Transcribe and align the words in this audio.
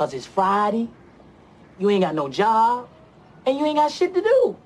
Cause 0.00 0.14
it's 0.14 0.24
Friday, 0.24 0.88
you 1.78 1.90
ain't 1.90 2.00
got 2.00 2.14
no 2.14 2.30
job, 2.30 2.88
and 3.44 3.58
you 3.58 3.66
ain't 3.66 3.76
got 3.76 3.92
shit 3.92 4.14
to 4.14 4.22
do. 4.22 4.56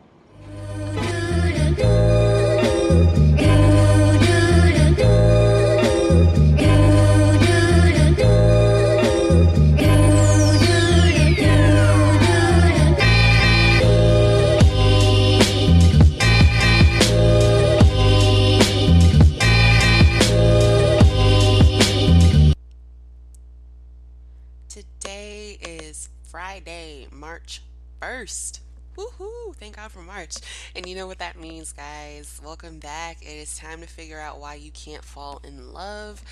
1st. 28.25 28.61
Woohoo! 28.97 29.55
Thank 29.57 29.77
God 29.77 29.91
for 29.91 30.01
March. 30.01 30.37
And 30.75 30.87
you 30.87 30.95
know 30.95 31.07
what 31.07 31.19
that 31.19 31.39
means, 31.39 31.73
guys. 31.73 32.41
Welcome 32.43 32.79
back. 32.79 33.19
It 33.21 33.37
is 33.37 33.59
time 33.59 33.81
to 33.81 33.87
figure 33.87 34.19
out 34.19 34.41
why 34.41 34.55
you 34.55 34.71
can't 34.71 35.05
fall 35.05 35.43
in 35.45 35.73
love. 35.73 36.23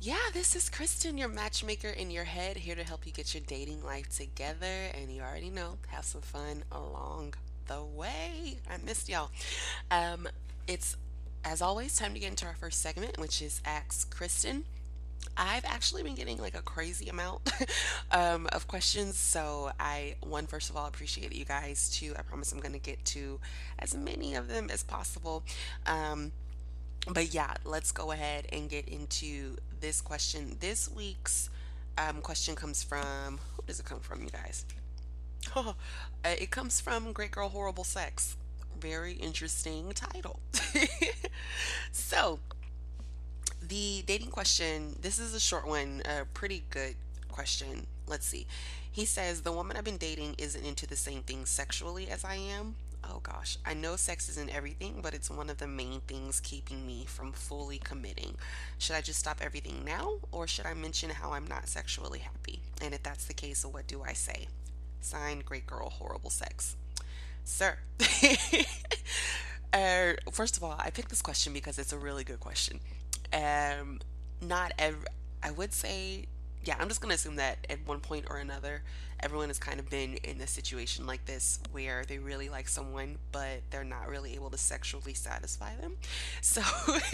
Yeah, 0.00 0.18
this 0.34 0.54
is 0.54 0.68
Kristen, 0.68 1.16
your 1.16 1.28
matchmaker 1.28 1.88
in 1.88 2.10
your 2.10 2.24
head, 2.24 2.58
here 2.58 2.74
to 2.74 2.84
help 2.84 3.06
you 3.06 3.12
get 3.12 3.32
your 3.32 3.42
dating 3.46 3.82
life 3.82 4.14
together. 4.14 4.90
And 4.94 5.10
you 5.10 5.22
already 5.22 5.48
know, 5.48 5.78
have 5.88 6.04
some 6.04 6.20
fun 6.20 6.64
along 6.70 7.34
the 7.66 7.82
way. 7.82 8.58
I 8.68 8.76
missed 8.84 9.08
y'all. 9.08 9.30
Um, 9.90 10.28
it's 10.66 10.96
as 11.44 11.62
always 11.62 11.96
time 11.96 12.12
to 12.12 12.20
get 12.20 12.28
into 12.28 12.44
our 12.44 12.56
first 12.56 12.82
segment, 12.82 13.18
which 13.18 13.40
is 13.40 13.62
Ask 13.64 14.14
Kristen. 14.14 14.64
I've 15.36 15.64
actually 15.64 16.02
been 16.02 16.14
getting 16.14 16.38
like 16.38 16.56
a 16.56 16.62
crazy 16.62 17.08
amount 17.08 17.50
um, 18.10 18.48
of 18.52 18.66
questions. 18.68 19.16
So 19.16 19.70
I, 19.78 20.16
one, 20.22 20.46
first 20.46 20.70
of 20.70 20.76
all, 20.76 20.86
appreciate 20.86 21.34
you 21.34 21.44
guys. 21.44 21.90
Two, 21.90 22.14
I 22.18 22.22
promise 22.22 22.52
I'm 22.52 22.60
going 22.60 22.72
to 22.72 22.78
get 22.78 23.04
to 23.06 23.40
as 23.78 23.94
many 23.94 24.34
of 24.34 24.48
them 24.48 24.70
as 24.70 24.82
possible. 24.82 25.42
Um, 25.86 26.32
but 27.08 27.32
yeah, 27.32 27.54
let's 27.64 27.92
go 27.92 28.12
ahead 28.12 28.46
and 28.52 28.68
get 28.68 28.88
into 28.88 29.56
this 29.80 30.00
question. 30.00 30.56
This 30.60 30.90
week's 30.90 31.50
um, 31.98 32.20
question 32.20 32.54
comes 32.54 32.82
from, 32.82 33.38
who 33.56 33.62
does 33.66 33.80
it 33.80 33.86
come 33.86 34.00
from, 34.00 34.22
you 34.22 34.30
guys? 34.30 34.64
Uh, 36.24 36.30
it 36.40 36.50
comes 36.50 36.80
from 36.80 37.12
Great 37.12 37.30
Girl 37.30 37.48
Horrible 37.48 37.84
Sex. 37.84 38.36
Very 38.80 39.12
interesting 39.12 39.92
title. 39.94 40.40
so, 41.92 42.40
the 43.68 44.02
dating 44.06 44.30
question, 44.30 44.96
this 45.00 45.18
is 45.18 45.34
a 45.34 45.40
short 45.40 45.66
one, 45.66 46.02
a 46.04 46.24
pretty 46.24 46.64
good 46.70 46.94
question. 47.28 47.86
Let's 48.06 48.26
see. 48.26 48.46
He 48.90 49.04
says, 49.04 49.42
The 49.42 49.52
woman 49.52 49.76
I've 49.76 49.84
been 49.84 49.96
dating 49.96 50.36
isn't 50.38 50.64
into 50.64 50.86
the 50.86 50.96
same 50.96 51.22
things 51.22 51.50
sexually 51.50 52.08
as 52.08 52.24
I 52.24 52.36
am. 52.36 52.76
Oh 53.04 53.20
gosh, 53.22 53.58
I 53.64 53.74
know 53.74 53.94
sex 53.96 54.28
isn't 54.30 54.54
everything, 54.54 55.00
but 55.02 55.14
it's 55.14 55.30
one 55.30 55.48
of 55.48 55.58
the 55.58 55.66
main 55.66 56.00
things 56.08 56.40
keeping 56.40 56.86
me 56.86 57.04
from 57.06 57.32
fully 57.32 57.78
committing. 57.78 58.34
Should 58.78 58.96
I 58.96 59.00
just 59.00 59.20
stop 59.20 59.38
everything 59.40 59.84
now, 59.84 60.14
or 60.32 60.46
should 60.46 60.66
I 60.66 60.74
mention 60.74 61.10
how 61.10 61.32
I'm 61.32 61.46
not 61.46 61.68
sexually 61.68 62.20
happy? 62.20 62.60
And 62.82 62.94
if 62.94 63.02
that's 63.02 63.26
the 63.26 63.34
case, 63.34 63.64
what 63.64 63.86
do 63.86 64.02
I 64.02 64.12
say? 64.12 64.48
Signed, 65.00 65.44
Great 65.44 65.66
Girl, 65.66 65.88
Horrible 65.88 66.30
Sex. 66.30 66.76
Sir, 67.44 67.76
uh, 69.72 70.14
first 70.32 70.56
of 70.56 70.64
all, 70.64 70.74
I 70.78 70.90
picked 70.90 71.10
this 71.10 71.22
question 71.22 71.52
because 71.52 71.78
it's 71.78 71.92
a 71.92 71.98
really 71.98 72.24
good 72.24 72.40
question. 72.40 72.80
Um, 73.32 74.00
not 74.40 74.72
every, 74.78 75.06
I 75.42 75.50
would 75.50 75.72
say, 75.72 76.26
yeah, 76.64 76.76
I'm 76.78 76.88
just 76.88 77.00
gonna 77.00 77.14
assume 77.14 77.36
that 77.36 77.66
at 77.70 77.86
one 77.86 78.00
point 78.00 78.26
or 78.28 78.38
another, 78.38 78.82
everyone 79.20 79.48
has 79.48 79.58
kind 79.58 79.80
of 79.80 79.88
been 79.88 80.14
in 80.16 80.40
a 80.40 80.46
situation 80.46 81.06
like 81.06 81.24
this 81.24 81.58
where 81.72 82.04
they 82.06 82.18
really 82.18 82.48
like 82.48 82.68
someone, 82.68 83.16
but 83.32 83.60
they're 83.70 83.84
not 83.84 84.08
really 84.08 84.34
able 84.34 84.50
to 84.50 84.58
sexually 84.58 85.14
satisfy 85.14 85.74
them. 85.76 85.96
So, 86.42 86.60
uh, 86.88 87.08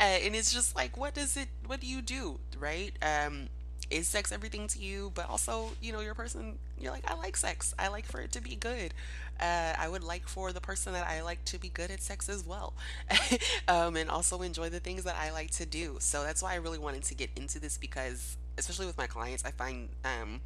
and 0.00 0.34
it's 0.34 0.52
just 0.52 0.74
like, 0.74 0.96
what 0.96 1.14
does 1.14 1.36
it, 1.36 1.48
what 1.66 1.80
do 1.80 1.86
you 1.86 2.02
do, 2.02 2.38
right? 2.58 2.92
Um, 3.02 3.48
is 3.94 4.08
sex 4.08 4.32
everything 4.32 4.66
to 4.68 4.78
you? 4.78 5.12
But 5.14 5.28
also, 5.28 5.70
you 5.80 5.92
know, 5.92 6.00
you're 6.00 6.14
person, 6.14 6.58
you're 6.80 6.92
like, 6.92 7.08
I 7.10 7.14
like 7.14 7.36
sex. 7.36 7.74
I 7.78 7.88
like 7.88 8.06
for 8.06 8.20
it 8.20 8.32
to 8.32 8.42
be 8.42 8.56
good. 8.56 8.92
Uh, 9.40 9.74
I 9.78 9.88
would 9.88 10.02
like 10.02 10.26
for 10.28 10.52
the 10.52 10.60
person 10.60 10.92
that 10.92 11.06
I 11.06 11.22
like 11.22 11.44
to 11.46 11.58
be 11.58 11.68
good 11.68 11.90
at 11.90 12.02
sex 12.02 12.28
as 12.28 12.44
well. 12.44 12.74
um, 13.68 13.96
and 13.96 14.10
also 14.10 14.42
enjoy 14.42 14.68
the 14.68 14.80
things 14.80 15.04
that 15.04 15.16
I 15.16 15.30
like 15.32 15.50
to 15.52 15.66
do. 15.66 15.96
So 16.00 16.22
that's 16.24 16.42
why 16.42 16.52
I 16.52 16.56
really 16.56 16.78
wanted 16.78 17.04
to 17.04 17.14
get 17.14 17.30
into 17.36 17.60
this 17.60 17.78
because, 17.78 18.36
especially 18.58 18.86
with 18.86 18.98
my 18.98 19.06
clients, 19.06 19.44
I 19.44 19.52
find 19.52 19.88
um, 20.04 20.40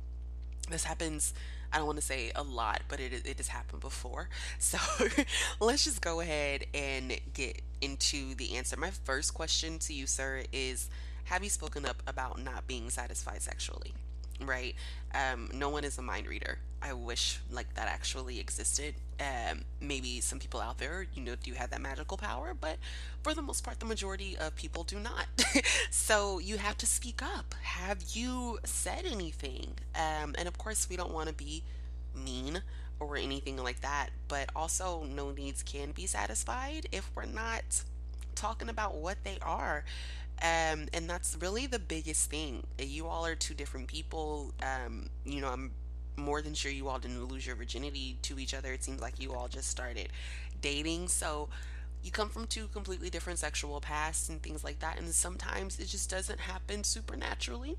this 0.70 0.84
happens. 0.84 1.32
I 1.72 1.78
don't 1.78 1.87
want 1.87 1.98
to 1.98 2.04
say 2.04 2.32
a 2.34 2.42
lot, 2.42 2.81
but 2.88 2.98
it, 3.00 3.26
it 3.26 3.37
has 3.38 3.48
happened 3.48 3.81
before. 3.81 4.28
So 4.58 4.78
let's 5.60 5.84
just 5.84 6.00
go 6.03 6.20
ahead 6.20 6.66
and 6.75 7.19
get 7.32 7.62
into 7.81 8.34
the 8.34 8.56
answer. 8.56 8.76
My 8.76 8.91
first 8.91 9.32
question 9.34 9.78
to 9.81 9.92
you, 9.92 10.06
sir, 10.06 10.44
is 10.53 10.88
have 11.28 11.44
you 11.44 11.50
spoken 11.50 11.84
up 11.84 12.03
about 12.06 12.43
not 12.43 12.66
being 12.66 12.91
satisfied 12.91 13.43
sexually? 13.43 13.93
Right? 14.41 14.75
Um, 15.15 15.50
no 15.53 15.69
one 15.69 15.84
is 15.84 15.99
a 15.99 16.03
mind 16.03 16.27
reader. 16.27 16.59
I 16.81 16.93
wish 16.93 17.41
like 17.50 17.75
that 17.75 17.89
actually 17.89 18.39
existed. 18.39 18.94
Um, 19.21 19.62
maybe 19.81 20.21
some 20.21 20.38
people 20.38 20.61
out 20.61 20.78
there, 20.78 21.06
you 21.12 21.22
know, 21.22 21.34
do 21.43 21.53
have 21.55 21.71
that 21.71 21.81
magical 21.81 22.17
power, 22.17 22.55
but 22.59 22.77
for 23.22 23.34
the 23.34 23.43
most 23.43 23.65
part, 23.65 23.81
the 23.81 23.87
majority 23.87 24.37
of 24.38 24.55
people 24.55 24.84
do 24.84 24.99
not. 24.99 25.27
so 25.91 26.38
you 26.38 26.56
have 26.56 26.78
to 26.78 26.87
speak 26.87 27.21
up. 27.21 27.55
Have 27.62 27.99
you 28.12 28.61
said 28.65 29.05
anything? 29.05 29.75
Um, 29.97 30.34
and 30.38 30.47
of 30.47 30.56
course, 30.56 30.88
we 30.88 30.97
don't 30.97 31.12
want 31.12 31.28
to 31.28 31.34
be 31.34 31.65
mean 32.15 32.62
or 33.00 33.17
anything 33.17 33.56
like 33.56 33.81
that, 33.81 34.11
but 34.28 34.49
also 34.55 35.05
no 35.05 35.31
needs 35.31 35.62
can 35.62 35.91
be 35.91 36.06
satisfied 36.06 36.87
if 36.93 37.11
we're 37.15 37.27
not 37.27 37.83
talking 38.34 38.69
about 38.69 38.97
what 38.97 39.19
they 39.25 39.38
are. 39.43 39.84
Um, 40.41 40.87
and 40.93 41.09
that's 41.09 41.37
really 41.41 41.66
the 41.66 41.78
biggest 41.78 42.31
thing. 42.31 42.65
You 42.78 43.06
all 43.06 43.26
are 43.26 43.34
two 43.34 43.54
different 43.54 43.88
people. 43.88 44.53
Um, 44.62 45.10
you 45.25 45.41
know, 45.41 45.49
I'm 45.49 45.72
more 46.16 46.43
than 46.43 46.54
sure 46.54 46.71
you 46.71 46.88
all 46.88 46.99
didn't 46.99 47.25
lose 47.25 47.47
your 47.47 47.56
virginity 47.56 48.19
to 48.22 48.38
each 48.38 48.54
other. 48.54 48.72
It 48.72 48.84
seems 48.84 49.00
like 49.00 49.21
you 49.21 49.32
all 49.32 49.49
just 49.49 49.69
started 49.69 50.10
dating. 50.60 51.09
So 51.09 51.49
you 52.03 52.10
come 52.10 52.28
from 52.28 52.47
two 52.47 52.69
completely 52.69 53.10
different 53.10 53.38
sexual 53.38 53.81
pasts 53.81 54.28
and 54.28 54.43
things 54.43 54.62
like 54.62 54.78
that. 54.81 54.99
And 54.99 55.09
sometimes 55.09 55.78
it 55.78 55.87
just 55.87 56.09
doesn't 56.10 56.41
happen 56.41 56.84
supernaturally 56.84 57.76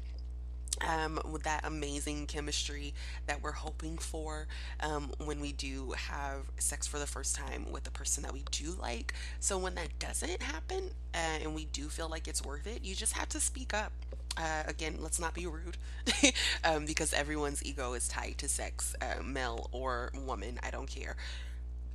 um, 0.81 1.19
with 1.31 1.43
that 1.43 1.61
amazing 1.63 2.27
chemistry 2.27 2.93
that 3.27 3.41
we're 3.41 3.51
hoping 3.51 3.97
for 3.97 4.47
um, 4.81 5.11
when 5.23 5.39
we 5.39 5.51
do 5.51 5.93
have 5.97 6.45
sex 6.57 6.87
for 6.87 6.99
the 6.99 7.07
first 7.07 7.35
time 7.35 7.65
with 7.71 7.83
the 7.83 7.91
person 7.91 8.23
that 8.23 8.33
we 8.33 8.43
do 8.51 8.75
like. 8.81 9.13
So 9.39 9.57
when 9.57 9.75
that 9.75 9.99
doesn't 9.99 10.41
happen 10.41 10.91
uh, 11.13 11.39
and 11.41 11.55
we 11.55 11.65
do 11.65 11.89
feel 11.89 12.09
like 12.09 12.27
it's 12.27 12.43
worth 12.43 12.67
it, 12.67 12.83
you 12.83 12.95
just 12.95 13.13
have 13.13 13.29
to 13.29 13.39
speak 13.39 13.73
up. 13.73 13.91
Uh, 14.37 14.63
again, 14.67 14.97
let's 15.01 15.19
not 15.19 15.33
be 15.33 15.45
rude 15.47 15.75
um, 16.63 16.85
because 16.85 17.13
everyone's 17.13 17.65
ego 17.65 17.93
is 17.93 18.07
tied 18.07 18.37
to 18.37 18.47
sex, 18.47 18.95
uh, 19.01 19.21
male 19.21 19.69
or 19.71 20.11
woman, 20.25 20.59
I 20.63 20.71
don't 20.71 20.87
care. 20.87 21.17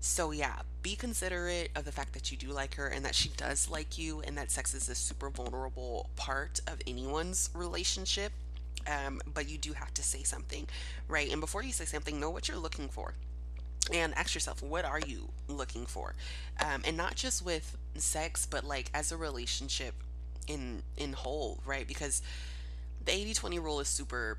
So, 0.01 0.33
yeah, 0.33 0.57
be 0.83 0.97
considerate 0.97 1.71
of 1.75 1.87
the 1.87 1.93
fact 1.93 2.13
that 2.13 2.31
you 2.31 2.37
do 2.37 2.49
like 2.49 2.75
her 2.75 2.89
and 2.89 3.03
that 3.07 3.15
she 3.15 3.31
does 3.31 3.71
like 3.71 3.97
you, 3.97 4.21
and 4.21 4.37
that 4.37 4.51
sex 4.51 4.75
is 4.75 4.91
a 4.91 4.95
super 4.95 5.31
vulnerable 5.31 6.11
part 6.17 6.61
of 6.67 6.83
anyone's 6.87 7.49
relationship 7.55 8.33
um, 8.87 9.21
but 9.33 9.49
you 9.49 9.59
do 9.59 9.73
have 9.73 9.93
to 9.95 10.03
say 10.03 10.23
something, 10.23 10.67
right? 11.09 11.31
And 11.31 11.41
before 11.41 11.63
you 11.63 11.73
say 11.73 11.85
something, 11.85 12.19
know 12.19 12.31
what 12.31 12.49
you're 12.49 12.59
looking 12.59 12.89
for. 12.89 13.15
And 13.93 14.15
ask 14.15 14.35
yourself, 14.35 14.63
what 14.63 14.85
are 14.85 15.01
you 15.01 15.29
looking 15.47 15.85
for? 15.85 16.15
Um, 16.59 16.83
and 16.87 16.97
not 16.97 17.17
just 17.17 17.45
with 17.45 17.77
sex, 17.97 18.47
but 18.47 18.65
like 18.65 18.91
as 18.95 19.13
a 19.13 19.17
relationship 19.17 19.95
in 20.47 20.83
in 20.97 21.13
whole, 21.13 21.61
right? 21.67 21.87
Because 21.87 22.23
the 23.05 23.13
80-20 23.13 23.63
rule 23.63 23.81
is 23.81 23.89
super 23.89 24.39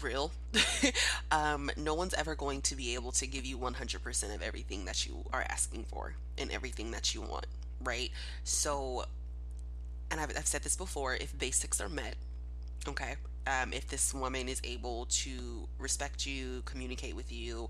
real. 0.00 0.32
um, 1.30 1.70
no 1.76 1.94
one's 1.94 2.14
ever 2.14 2.34
going 2.34 2.62
to 2.62 2.76
be 2.76 2.94
able 2.94 3.12
to 3.12 3.26
give 3.26 3.44
you 3.44 3.58
100% 3.58 4.34
of 4.34 4.42
everything 4.42 4.84
that 4.84 5.06
you 5.06 5.24
are 5.32 5.44
asking 5.48 5.84
for 5.84 6.14
and 6.38 6.50
everything 6.50 6.92
that 6.92 7.14
you 7.14 7.20
want, 7.20 7.46
right? 7.82 8.10
So, 8.44 9.04
and 10.10 10.20
I've, 10.20 10.30
I've 10.30 10.46
said 10.46 10.62
this 10.62 10.76
before 10.76 11.14
if 11.14 11.36
basics 11.36 11.80
are 11.80 11.88
met, 11.88 12.14
okay, 12.88 13.16
um, 13.46 13.72
if 13.72 13.88
this 13.88 14.14
woman 14.14 14.48
is 14.48 14.60
able 14.64 15.06
to 15.06 15.68
respect 15.78 16.26
you, 16.26 16.62
communicate 16.64 17.16
with 17.16 17.32
you, 17.32 17.68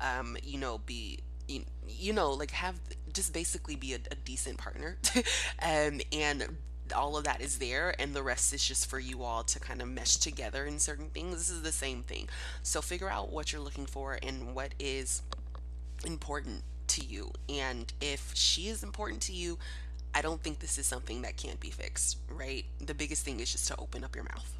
um, 0.00 0.36
you 0.42 0.58
know, 0.58 0.78
be 0.78 1.20
you, 1.48 1.62
you 1.88 2.12
know, 2.12 2.32
like 2.32 2.50
have 2.50 2.78
just 3.12 3.32
basically 3.32 3.76
be 3.76 3.94
a, 3.94 3.98
a 4.10 4.14
decent 4.24 4.58
partner, 4.58 4.98
um, 5.62 6.00
and 6.12 6.46
all 6.94 7.16
of 7.16 7.24
that 7.24 7.40
is 7.40 7.58
there, 7.58 7.94
and 7.98 8.14
the 8.14 8.22
rest 8.22 8.52
is 8.52 8.64
just 8.64 8.88
for 8.88 8.98
you 8.98 9.22
all 9.22 9.42
to 9.44 9.58
kind 9.58 9.80
of 9.80 9.88
mesh 9.88 10.16
together 10.16 10.66
in 10.66 10.78
certain 10.78 11.08
things. 11.10 11.36
This 11.36 11.50
is 11.50 11.62
the 11.62 11.72
same 11.72 12.02
thing. 12.02 12.28
So 12.62 12.80
figure 12.80 13.08
out 13.08 13.32
what 13.32 13.52
you're 13.52 13.62
looking 13.62 13.86
for 13.86 14.18
and 14.22 14.54
what 14.54 14.74
is 14.78 15.22
important 16.04 16.62
to 16.88 17.04
you, 17.04 17.32
and 17.48 17.92
if 18.00 18.32
she 18.34 18.68
is 18.68 18.82
important 18.82 19.22
to 19.22 19.32
you, 19.32 19.58
I 20.16 20.22
don't 20.22 20.42
think 20.42 20.60
this 20.60 20.78
is 20.78 20.86
something 20.86 21.20
that 21.22 21.36
can't 21.36 21.60
be 21.60 21.68
fixed, 21.68 22.16
right? 22.30 22.64
The 22.80 22.94
biggest 22.94 23.22
thing 23.22 23.38
is 23.38 23.52
just 23.52 23.68
to 23.68 23.76
open 23.78 24.02
up 24.02 24.14
your 24.16 24.24
mouth. 24.24 24.50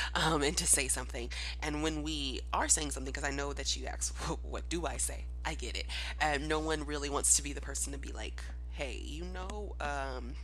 um, 0.14 0.42
and 0.42 0.56
to 0.56 0.66
say 0.66 0.88
something. 0.88 1.28
And 1.62 1.82
when 1.82 2.02
we 2.02 2.40
are 2.54 2.68
saying 2.68 2.90
something, 2.92 3.12
because 3.12 3.28
I 3.28 3.30
know 3.30 3.52
that 3.52 3.76
you 3.76 3.86
ask, 3.86 4.14
what 4.42 4.66
do 4.70 4.86
I 4.86 4.96
say? 4.96 5.26
I 5.44 5.54
get 5.54 5.76
it. 5.76 5.84
And 6.22 6.48
no 6.48 6.58
one 6.58 6.86
really 6.86 7.10
wants 7.10 7.36
to 7.36 7.42
be 7.42 7.52
the 7.52 7.60
person 7.60 7.92
to 7.92 7.98
be 7.98 8.12
like, 8.12 8.42
hey, 8.72 8.98
you 9.04 9.24
know, 9.24 9.74
um, 9.78 10.36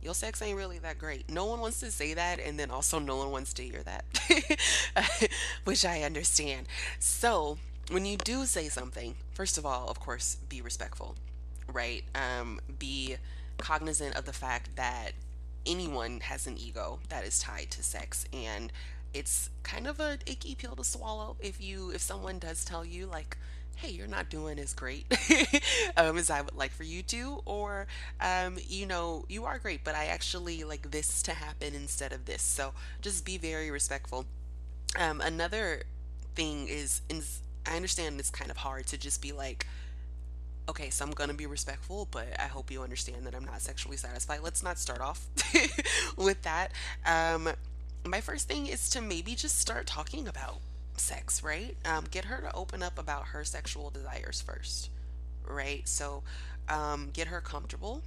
your 0.00 0.14
sex 0.14 0.40
ain't 0.42 0.56
really 0.56 0.78
that 0.78 0.96
great. 0.96 1.28
No 1.28 1.46
one 1.46 1.58
wants 1.58 1.80
to 1.80 1.90
say 1.90 2.14
that, 2.14 2.38
and 2.38 2.60
then 2.60 2.70
also 2.70 3.00
no 3.00 3.16
one 3.16 3.32
wants 3.32 3.52
to 3.54 3.64
hear 3.64 3.82
that, 3.82 4.04
which 5.64 5.84
I 5.84 6.02
understand. 6.02 6.68
So, 7.00 7.58
when 7.90 8.06
you 8.06 8.16
do 8.16 8.46
say 8.46 8.68
something, 8.68 9.16
first 9.32 9.58
of 9.58 9.66
all, 9.66 9.88
of 9.88 9.98
course, 9.98 10.36
be 10.48 10.60
respectful, 10.60 11.16
right? 11.72 12.04
Um, 12.14 12.60
be 12.78 13.16
cognizant 13.58 14.16
of 14.16 14.24
the 14.24 14.32
fact 14.32 14.76
that 14.76 15.12
anyone 15.64 16.20
has 16.20 16.46
an 16.46 16.56
ego 16.58 17.00
that 17.08 17.24
is 17.24 17.38
tied 17.38 17.70
to 17.72 17.82
sex, 17.82 18.26
and 18.32 18.72
it's 19.14 19.50
kind 19.62 19.86
of 19.86 20.00
a 20.00 20.18
icky 20.26 20.54
pill 20.54 20.76
to 20.76 20.84
swallow 20.84 21.36
if 21.40 21.60
you 21.60 21.90
if 21.90 22.00
someone 22.00 22.38
does 22.38 22.64
tell 22.64 22.84
you 22.84 23.06
like 23.06 23.36
hey, 23.76 23.90
you're 23.90 24.06
not 24.06 24.30
doing 24.30 24.58
as 24.58 24.72
great 24.72 25.04
um, 25.96 26.16
as 26.16 26.30
I 26.30 26.40
would 26.40 26.56
like 26.56 26.72
for 26.72 26.82
you 26.82 27.02
to, 27.04 27.42
or, 27.44 27.86
um, 28.20 28.56
you 28.66 28.86
know, 28.86 29.24
you 29.28 29.44
are 29.44 29.58
great, 29.58 29.84
but 29.84 29.94
I 29.94 30.06
actually 30.06 30.64
like 30.64 30.90
this 30.90 31.22
to 31.24 31.32
happen 31.32 31.74
instead 31.74 32.12
of 32.12 32.24
this. 32.24 32.42
So 32.42 32.72
just 33.02 33.24
be 33.24 33.36
very 33.36 33.70
respectful. 33.70 34.24
Um, 34.98 35.20
another 35.20 35.82
thing 36.34 36.68
is, 36.68 37.02
is, 37.10 37.42
I 37.66 37.76
understand 37.76 38.18
it's 38.18 38.30
kind 38.30 38.50
of 38.50 38.56
hard 38.56 38.86
to 38.88 38.98
just 38.98 39.20
be 39.20 39.32
like, 39.32 39.66
okay, 40.68 40.90
so 40.90 41.04
I'm 41.04 41.12
gonna 41.12 41.34
be 41.34 41.46
respectful, 41.46 42.08
but 42.10 42.28
I 42.38 42.46
hope 42.46 42.70
you 42.70 42.82
understand 42.82 43.26
that 43.26 43.34
I'm 43.34 43.44
not 43.44 43.60
sexually 43.60 43.96
satisfied. 43.96 44.40
Let's 44.42 44.62
not 44.62 44.78
start 44.78 45.00
off 45.00 45.26
with 46.16 46.42
that. 46.42 46.72
Um, 47.04 47.50
my 48.04 48.20
first 48.20 48.48
thing 48.48 48.66
is 48.66 48.88
to 48.90 49.00
maybe 49.00 49.34
just 49.34 49.58
start 49.58 49.86
talking 49.86 50.28
about 50.28 50.58
sex, 50.96 51.42
right? 51.42 51.76
Um, 51.84 52.04
get 52.10 52.26
her 52.26 52.40
to 52.40 52.54
open 52.54 52.82
up 52.82 52.98
about 52.98 53.26
her 53.28 53.44
sexual 53.44 53.90
desires 53.90 54.40
first, 54.40 54.90
right? 55.46 55.86
So 55.88 56.22
um, 56.68 57.10
get 57.12 57.28
her 57.28 57.40
comfortable 57.40 58.02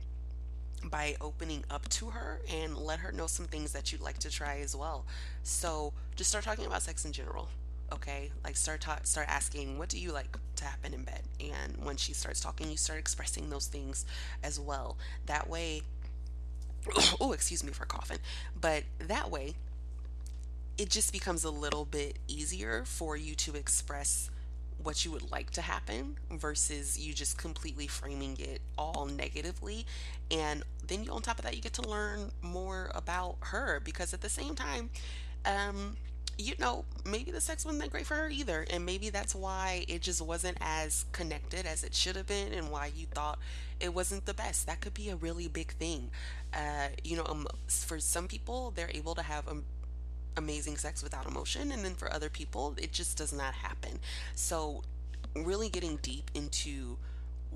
by 0.83 1.15
opening 1.19 1.63
up 1.69 1.87
to 1.89 2.11
her 2.11 2.41
and 2.49 2.77
let 2.77 2.99
her 2.99 3.11
know 3.11 3.27
some 3.27 3.45
things 3.45 3.73
that 3.73 3.91
you'd 3.91 4.01
like 4.01 4.17
to 4.19 4.29
try 4.29 4.59
as 4.59 4.75
well. 4.75 5.05
So 5.43 5.93
just 6.15 6.29
start 6.29 6.45
talking 6.45 6.65
about 6.65 6.81
sex 6.81 7.05
in 7.05 7.11
general. 7.11 7.49
Okay, 7.91 8.31
like 8.43 8.55
start 8.55 8.81
ta- 8.81 8.99
start 9.03 9.27
asking, 9.29 9.77
what 9.79 9.89
do 9.89 9.97
you 9.97 10.11
like 10.11 10.37
to 10.57 10.63
happen 10.65 10.93
in 10.93 11.03
bed? 11.03 11.23
And 11.39 11.83
when 11.83 11.97
she 11.97 12.13
starts 12.13 12.39
talking, 12.39 12.69
you 12.69 12.77
start 12.77 12.99
expressing 12.99 13.49
those 13.49 13.67
things 13.67 14.05
as 14.43 14.59
well. 14.59 14.97
That 15.25 15.49
way, 15.49 15.81
oh, 17.19 17.31
excuse 17.33 17.63
me 17.63 17.71
for 17.71 17.85
coughing, 17.85 18.19
but 18.59 18.83
that 18.99 19.31
way 19.31 19.55
it 20.77 20.89
just 20.89 21.11
becomes 21.11 21.43
a 21.43 21.49
little 21.49 21.85
bit 21.85 22.17
easier 22.27 22.83
for 22.85 23.17
you 23.17 23.35
to 23.35 23.55
express 23.55 24.29
what 24.81 25.03
you 25.03 25.11
would 25.11 25.29
like 25.29 25.49
to 25.51 25.61
happen 25.61 26.15
versus 26.31 26.97
you 26.97 27.13
just 27.13 27.37
completely 27.37 27.85
framing 27.85 28.37
it 28.39 28.61
all 28.77 29.05
negatively 29.05 29.85
and 30.31 30.63
then 30.87 31.03
you 31.03 31.11
on 31.11 31.21
top 31.21 31.37
of 31.37 31.43
that 31.43 31.53
you 31.53 31.61
get 31.61 31.73
to 31.73 31.81
learn 31.81 32.31
more 32.41 32.89
about 32.95 33.35
her 33.41 33.81
because 33.83 34.13
at 34.13 34.21
the 34.21 34.29
same 34.29 34.55
time 34.55 34.89
um 35.45 35.97
you 36.39 36.53
know 36.57 36.85
maybe 37.05 37.31
the 37.31 37.41
sex 37.41 37.65
wasn't 37.65 37.83
that 37.83 37.91
great 37.91 38.05
for 38.05 38.15
her 38.15 38.29
either 38.29 38.65
and 38.69 38.85
maybe 38.85 39.09
that's 39.09 39.35
why 39.35 39.83
it 39.89 40.01
just 40.01 40.21
wasn't 40.21 40.57
as 40.61 41.05
connected 41.11 41.65
as 41.65 41.83
it 41.83 41.93
should 41.93 42.15
have 42.15 42.27
been 42.27 42.53
and 42.53 42.71
why 42.71 42.89
you 42.95 43.05
thought 43.07 43.37
it 43.81 43.93
wasn't 43.93 44.25
the 44.25 44.33
best. 44.33 44.65
That 44.65 44.81
could 44.81 44.93
be 44.93 45.09
a 45.09 45.15
really 45.17 45.49
big 45.49 45.73
thing. 45.73 46.09
Uh 46.53 46.87
you 47.03 47.17
know 47.17 47.25
um, 47.25 47.45
for 47.67 47.99
some 47.99 48.27
people 48.27 48.71
they're 48.71 48.91
able 48.93 49.15
to 49.15 49.21
have 49.21 49.47
a 49.49 49.57
amazing 50.37 50.77
sex 50.77 51.03
without 51.03 51.25
emotion 51.27 51.73
and 51.73 51.83
then 51.83 51.93
for 51.93 52.11
other 52.13 52.29
people 52.29 52.73
it 52.77 52.93
just 52.93 53.17
does 53.17 53.33
not 53.33 53.53
happen. 53.53 53.99
So 54.33 54.83
really 55.35 55.67
getting 55.67 55.97
deep 55.97 56.31
into 56.33 56.97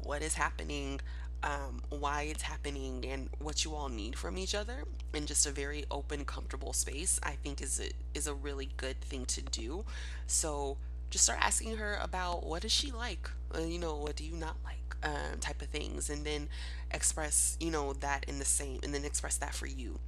what 0.04 0.22
is 0.22 0.34
happening 0.34 1.00
um, 1.42 1.82
why 1.90 2.24
it's 2.24 2.42
happening 2.44 3.06
and 3.08 3.30
what 3.40 3.64
you 3.64 3.76
all 3.76 3.90
need 3.90 4.18
from 4.18 4.38
each 4.38 4.56
other 4.56 4.84
in 5.16 5.26
just 5.26 5.46
a 5.46 5.52
very 5.52 5.86
open 5.92 6.26
comfortable 6.26 6.74
space 6.74 7.20
i 7.24 7.32
think 7.32 7.62
is 7.62 7.80
a, 7.80 7.90
is 8.18 8.28
a 8.28 8.34
really 8.34 8.70
good 8.78 9.00
thing 9.02 9.26
to 9.26 9.42
do 9.42 9.84
so 10.28 10.78
just 11.10 11.26
start 11.26 11.40
asking 11.42 11.78
her 11.78 11.98
about 12.02 12.46
what 12.46 12.62
does 12.62 12.72
she 12.72 12.92
like 12.92 13.30
uh, 13.56 13.60
you 13.62 13.80
know 13.80 13.96
what 13.96 14.16
do 14.16 14.24
you 14.24 14.36
not 14.36 14.58
like 14.64 14.78
um, 15.04 15.40
type 15.40 15.62
of 15.62 15.68
things 15.68 16.10
and 16.10 16.26
then 16.26 16.48
express 16.92 17.58
you 17.60 17.70
know 17.70 17.94
that 17.94 18.24
in 18.28 18.40
the 18.40 18.46
same 18.46 18.80
and 18.84 18.94
then 18.94 19.04
express 19.06 19.38
that 19.38 19.54
for 19.54 19.68
you 19.68 20.00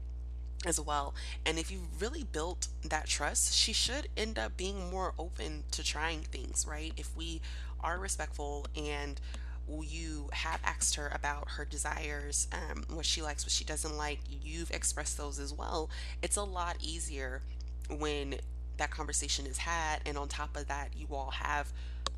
as 0.65 0.79
well. 0.79 1.13
And 1.45 1.59
if 1.59 1.71
you 1.71 1.81
really 1.99 2.23
built 2.23 2.67
that 2.83 3.07
trust, 3.07 3.53
she 3.53 3.73
should 3.73 4.07
end 4.17 4.39
up 4.39 4.57
being 4.57 4.89
more 4.89 5.13
open 5.19 5.63
to 5.71 5.83
trying 5.83 6.21
things, 6.21 6.65
right? 6.67 6.93
If 6.97 7.15
we 7.15 7.41
are 7.81 7.99
respectful 7.99 8.65
and 8.75 9.19
you 9.67 10.29
have 10.31 10.59
asked 10.63 10.95
her 10.95 11.11
about 11.13 11.49
her 11.51 11.65
desires, 11.65 12.47
um, 12.51 12.83
what 12.93 13.05
she 13.05 13.21
likes, 13.21 13.45
what 13.45 13.51
she 13.51 13.63
doesn't 13.63 13.97
like, 13.97 14.19
you've 14.29 14.71
expressed 14.71 15.17
those 15.17 15.39
as 15.39 15.53
well. 15.53 15.89
It's 16.21 16.37
a 16.37 16.43
lot 16.43 16.77
easier 16.81 17.41
when 17.89 18.35
that 18.77 18.91
conversation 18.91 19.45
is 19.45 19.59
had, 19.59 20.01
and 20.05 20.17
on 20.17 20.27
top 20.27 20.55
of 20.55 20.67
that, 20.67 20.89
you 20.95 21.07
all 21.11 21.31
have 21.31 21.71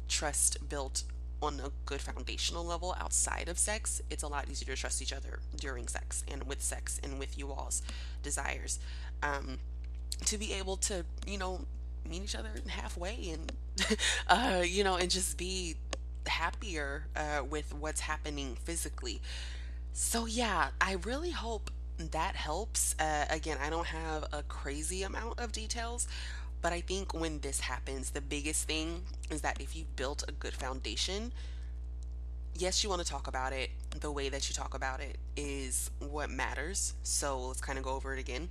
trust 0.08 0.70
built 0.70 1.04
on 1.42 1.60
a 1.64 1.70
good 1.86 2.02
foundational 2.02 2.66
level 2.66 2.96
outside 3.00 3.48
of 3.48 3.60
sex, 3.60 4.02
it's 4.10 4.24
a 4.24 4.28
lot 4.28 4.50
easier 4.50 4.74
to 4.74 4.80
trust 4.80 5.02
each 5.02 5.14
other 5.14 5.40
during 5.60 5.88
sex 5.88 6.24
and 6.32 6.44
with 6.44 6.62
sex 6.62 7.00
and 7.04 7.20
with 7.20 7.38
you 7.38 7.52
all's 7.52 7.82
desires. 8.24 8.80
Um, 9.22 9.60
to 10.26 10.38
be 10.38 10.54
able 10.54 10.78
to, 10.78 11.06
you 11.28 11.38
know, 11.38 11.62
meet 12.10 12.24
each 12.24 12.36
other 12.36 12.50
halfway 12.68 13.30
and, 13.30 13.52
uh, 14.28 14.64
you 14.66 14.84
know, 14.84 14.96
and 14.96 15.12
just 15.12 15.38
be 15.38 15.76
happier 16.28 17.08
uh, 17.16 17.44
with 17.50 17.74
what's 17.74 18.02
happening 18.02 18.58
physically. 18.64 19.22
So, 19.94 20.26
yeah, 20.26 20.70
I 20.80 20.94
really 21.04 21.32
hope 21.32 21.72
that 21.98 22.36
helps. 22.36 22.96
Uh, 23.00 23.26
again, 23.30 23.58
I 23.62 23.70
don't 23.70 23.88
have 23.88 24.26
a 24.32 24.44
crazy 24.44 25.04
amount 25.04 25.40
of 25.40 25.52
details, 25.52 26.08
but 26.62 26.74
I 26.74 26.82
think 26.82 27.14
when 27.14 27.40
this 27.40 27.62
happens, 27.62 28.12
the 28.12 28.22
biggest 28.22 28.68
thing 28.68 29.04
is 29.30 29.42
that 29.42 29.60
if 29.62 29.76
you've 29.76 29.96
built 29.96 30.24
a 30.28 30.32
good 30.32 30.54
foundation, 30.54 31.32
yes, 32.56 32.84
you 32.84 32.90
want 32.90 33.02
to 33.02 33.08
talk 33.08 33.28
about 33.28 33.54
it. 33.54 33.70
The 34.00 34.12
way 34.12 34.30
that 34.30 34.50
you 34.50 34.56
talk 34.56 34.74
about 34.74 35.00
it 35.00 35.18
is 35.36 35.90
what 36.00 36.30
matters. 36.30 36.94
So 37.04 37.40
let's 37.48 37.62
kind 37.62 37.78
of 37.78 37.84
go 37.84 37.92
over 37.92 38.14
it 38.16 38.20
again. 38.20 38.50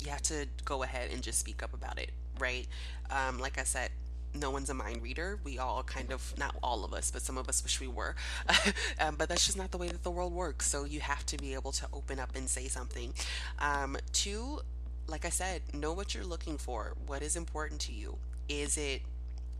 You 0.00 0.10
have 0.10 0.22
to 0.22 0.46
go 0.64 0.82
ahead 0.82 1.10
and 1.12 1.22
just 1.22 1.38
speak 1.38 1.62
up 1.62 1.72
about 1.72 1.98
it, 1.98 2.10
right? 2.38 2.66
Um, 3.10 3.38
like 3.38 3.58
I 3.58 3.64
said, 3.64 3.90
no 4.34 4.50
one's 4.50 4.70
a 4.70 4.74
mind 4.74 5.02
reader. 5.02 5.38
We 5.44 5.58
all 5.58 5.82
kind 5.82 6.12
of, 6.12 6.34
not 6.38 6.56
all 6.62 6.84
of 6.84 6.92
us, 6.92 7.10
but 7.10 7.22
some 7.22 7.38
of 7.38 7.48
us 7.48 7.62
wish 7.62 7.80
we 7.80 7.88
were. 7.88 8.16
um, 9.00 9.16
but 9.16 9.28
that's 9.28 9.46
just 9.46 9.56
not 9.56 9.70
the 9.70 9.78
way 9.78 9.88
that 9.88 10.02
the 10.02 10.10
world 10.10 10.32
works. 10.32 10.66
So 10.66 10.84
you 10.84 11.00
have 11.00 11.24
to 11.26 11.36
be 11.36 11.54
able 11.54 11.72
to 11.72 11.86
open 11.92 12.18
up 12.18 12.34
and 12.34 12.48
say 12.48 12.68
something. 12.68 13.14
Um, 13.58 13.96
two, 14.12 14.60
like 15.06 15.24
I 15.24 15.30
said, 15.30 15.62
know 15.72 15.92
what 15.92 16.14
you're 16.14 16.24
looking 16.24 16.58
for. 16.58 16.94
What 17.06 17.22
is 17.22 17.36
important 17.36 17.80
to 17.82 17.92
you? 17.92 18.16
Is 18.48 18.76
it 18.76 19.02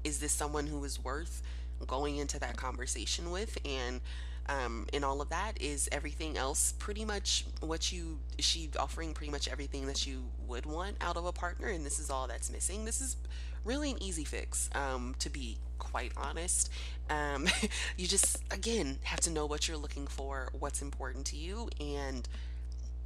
is 0.03 0.19
this 0.19 0.33
someone 0.33 0.67
who 0.67 0.85
is 0.85 1.03
worth 1.03 1.43
going 1.87 2.19
into 2.19 2.39
that 2.39 2.57
conversation 2.57 3.31
with 3.31 3.59
and 3.65 4.01
um, 4.47 4.87
and 4.93 5.05
all 5.05 5.23
of 5.23 5.31
that 5.31 5.61
is 5.61 5.89
everything 5.91 6.37
else 6.37 6.75
pretty 6.79 7.05
much 7.05 7.47
what 7.61 7.91
you 7.91 8.19
she 8.39 8.69
offering 8.79 9.15
pretty 9.15 9.33
much 9.33 9.49
everything 9.49 9.87
that 9.87 10.07
you 10.07 10.25
would 10.47 10.67
want 10.67 10.97
out 11.01 11.17
of 11.17 11.25
a 11.25 11.33
partner 11.33 11.69
and 11.69 11.85
this 11.85 11.99
is 11.99 12.11
all 12.11 12.27
that's 12.27 12.51
missing 12.51 12.85
this 12.85 13.01
is 13.01 13.17
really 13.65 13.91
an 13.91 14.03
easy 14.03 14.25
fix 14.25 14.71
um, 14.75 15.15
to 15.19 15.31
be 15.31 15.57
quite 15.79 16.13
honest 16.17 16.71
um, 17.11 17.47
you 17.97 18.07
just 18.07 18.43
again 18.51 18.99
have 19.03 19.21
to 19.21 19.31
know 19.31 19.47
what 19.47 19.69
you're 19.69 19.77
looking 19.77 20.07
for 20.07 20.49
what's 20.59 20.83
important 20.83 21.27
to 21.27 21.37
you 21.37 21.69
and 21.81 22.29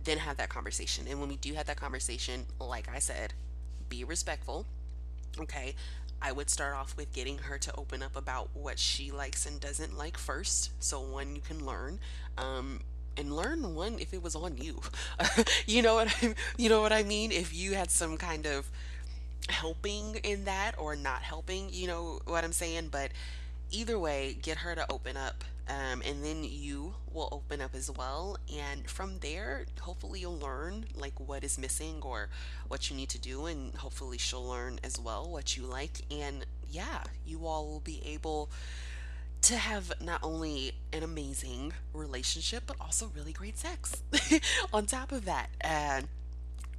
then 0.08 0.18
have 0.18 0.36
that 0.38 0.48
conversation. 0.48 1.06
And 1.08 1.20
when 1.20 1.28
we 1.28 1.36
do 1.36 1.52
have 1.54 1.66
that 1.66 1.76
conversation, 1.76 2.46
like 2.58 2.88
I 2.88 2.98
said, 2.98 3.34
be 3.88 4.04
respectful. 4.04 4.66
Okay. 5.38 5.74
I 6.20 6.32
would 6.32 6.50
start 6.50 6.74
off 6.74 6.96
with 6.96 7.12
getting 7.12 7.38
her 7.38 7.58
to 7.58 7.76
open 7.76 8.02
up 8.02 8.16
about 8.16 8.48
what 8.54 8.78
she 8.78 9.12
likes 9.12 9.46
and 9.46 9.60
doesn't 9.60 9.96
like 9.96 10.16
first. 10.16 10.72
So 10.80 11.00
one, 11.00 11.36
you 11.36 11.42
can 11.42 11.64
learn. 11.64 12.00
Um, 12.36 12.80
and 13.16 13.34
learn 13.34 13.74
one 13.74 13.98
if 13.98 14.14
it 14.14 14.22
was 14.22 14.34
on 14.34 14.56
you. 14.56 14.80
you 15.66 15.82
know 15.82 15.94
what 15.94 16.14
I 16.22 16.34
you 16.56 16.68
know 16.68 16.80
what 16.80 16.92
I 16.92 17.02
mean? 17.02 17.32
If 17.32 17.52
you 17.52 17.74
had 17.74 17.90
some 17.90 18.16
kind 18.16 18.46
of 18.46 18.70
helping 19.48 20.16
in 20.16 20.44
that 20.44 20.72
or 20.78 20.96
not 20.96 21.22
helping, 21.22 21.68
you 21.70 21.86
know 21.86 22.20
what 22.26 22.44
I'm 22.44 22.52
saying? 22.52 22.88
But 22.90 23.12
either 23.70 23.98
way, 23.98 24.36
get 24.40 24.58
her 24.58 24.74
to 24.74 24.90
open 24.90 25.16
up, 25.16 25.44
um, 25.68 26.02
and 26.04 26.24
then 26.24 26.44
you 26.44 26.94
will 27.12 27.28
open 27.32 27.60
up 27.60 27.74
as 27.74 27.90
well. 27.90 28.38
And 28.54 28.88
from 28.88 29.18
there, 29.20 29.66
hopefully, 29.80 30.20
you'll 30.20 30.38
learn 30.38 30.86
like 30.94 31.18
what 31.18 31.44
is 31.44 31.58
missing 31.58 32.00
or 32.02 32.28
what 32.68 32.90
you 32.90 32.96
need 32.96 33.08
to 33.10 33.18
do, 33.18 33.46
and 33.46 33.74
hopefully, 33.74 34.18
she'll 34.18 34.46
learn 34.46 34.80
as 34.82 34.98
well 34.98 35.28
what 35.28 35.56
you 35.56 35.64
like. 35.64 36.02
And 36.10 36.46
yeah, 36.70 37.04
you 37.26 37.46
all 37.46 37.66
will 37.66 37.80
be 37.80 38.02
able 38.04 38.50
to 39.42 39.56
have 39.56 39.92
not 40.00 40.20
only 40.22 40.72
an 40.92 41.02
amazing 41.02 41.72
relationship, 41.92 42.64
but 42.66 42.76
also 42.80 43.10
really 43.14 43.32
great 43.32 43.56
sex 43.56 44.02
on 44.72 44.86
top 44.86 45.12
of 45.12 45.24
that. 45.26 45.50
And 45.60 46.08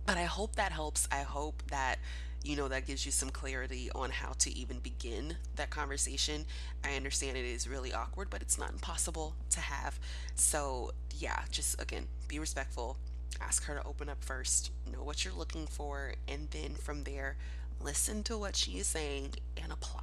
but 0.05 0.17
I 0.17 0.23
hope 0.23 0.55
that 0.55 0.71
helps. 0.71 1.07
I 1.11 1.21
hope 1.21 1.61
that 1.69 1.99
you 2.43 2.55
know 2.55 2.67
that 2.69 2.88
gives 2.88 3.05
you 3.05 3.12
some 3.12 3.29
clarity 3.29 3.89
on 3.93 4.10
how 4.12 4.31
to 4.39 4.58
even 4.58 4.79
begin 4.79 5.36
that 5.55 5.69
conversation. 5.69 6.46
I 6.84 6.96
understand 6.96 7.38
it 7.38 7.46
is 7.46 7.67
really 7.67 7.93
awkward, 7.93 8.29
but 8.29 8.41
it's 8.41 8.58
not 8.58 8.72
impossible 8.72 9.36
to 9.51 9.60
have. 9.60 10.00
So, 10.36 10.91
yeah, 11.17 11.41
just 11.51 11.81
again, 11.81 12.08
be 12.27 12.39
respectful. 12.39 12.98
Ask 13.41 13.65
her 13.65 13.75
to 13.75 13.86
open 13.88 14.10
up 14.10 14.24
first, 14.24 14.72
know 14.91 15.03
what 15.03 15.24
you're 15.24 15.34
looking 15.34 15.67
for, 15.67 16.13
and 16.27 16.48
then 16.51 16.75
from 16.75 17.03
there, 17.03 17.38
listen 17.81 18.24
to 18.24 18.38
what 18.38 18.55
she 18.55 18.79
is 18.79 18.88
saying 18.88 19.34
and 19.62 19.72
apply. 19.72 20.00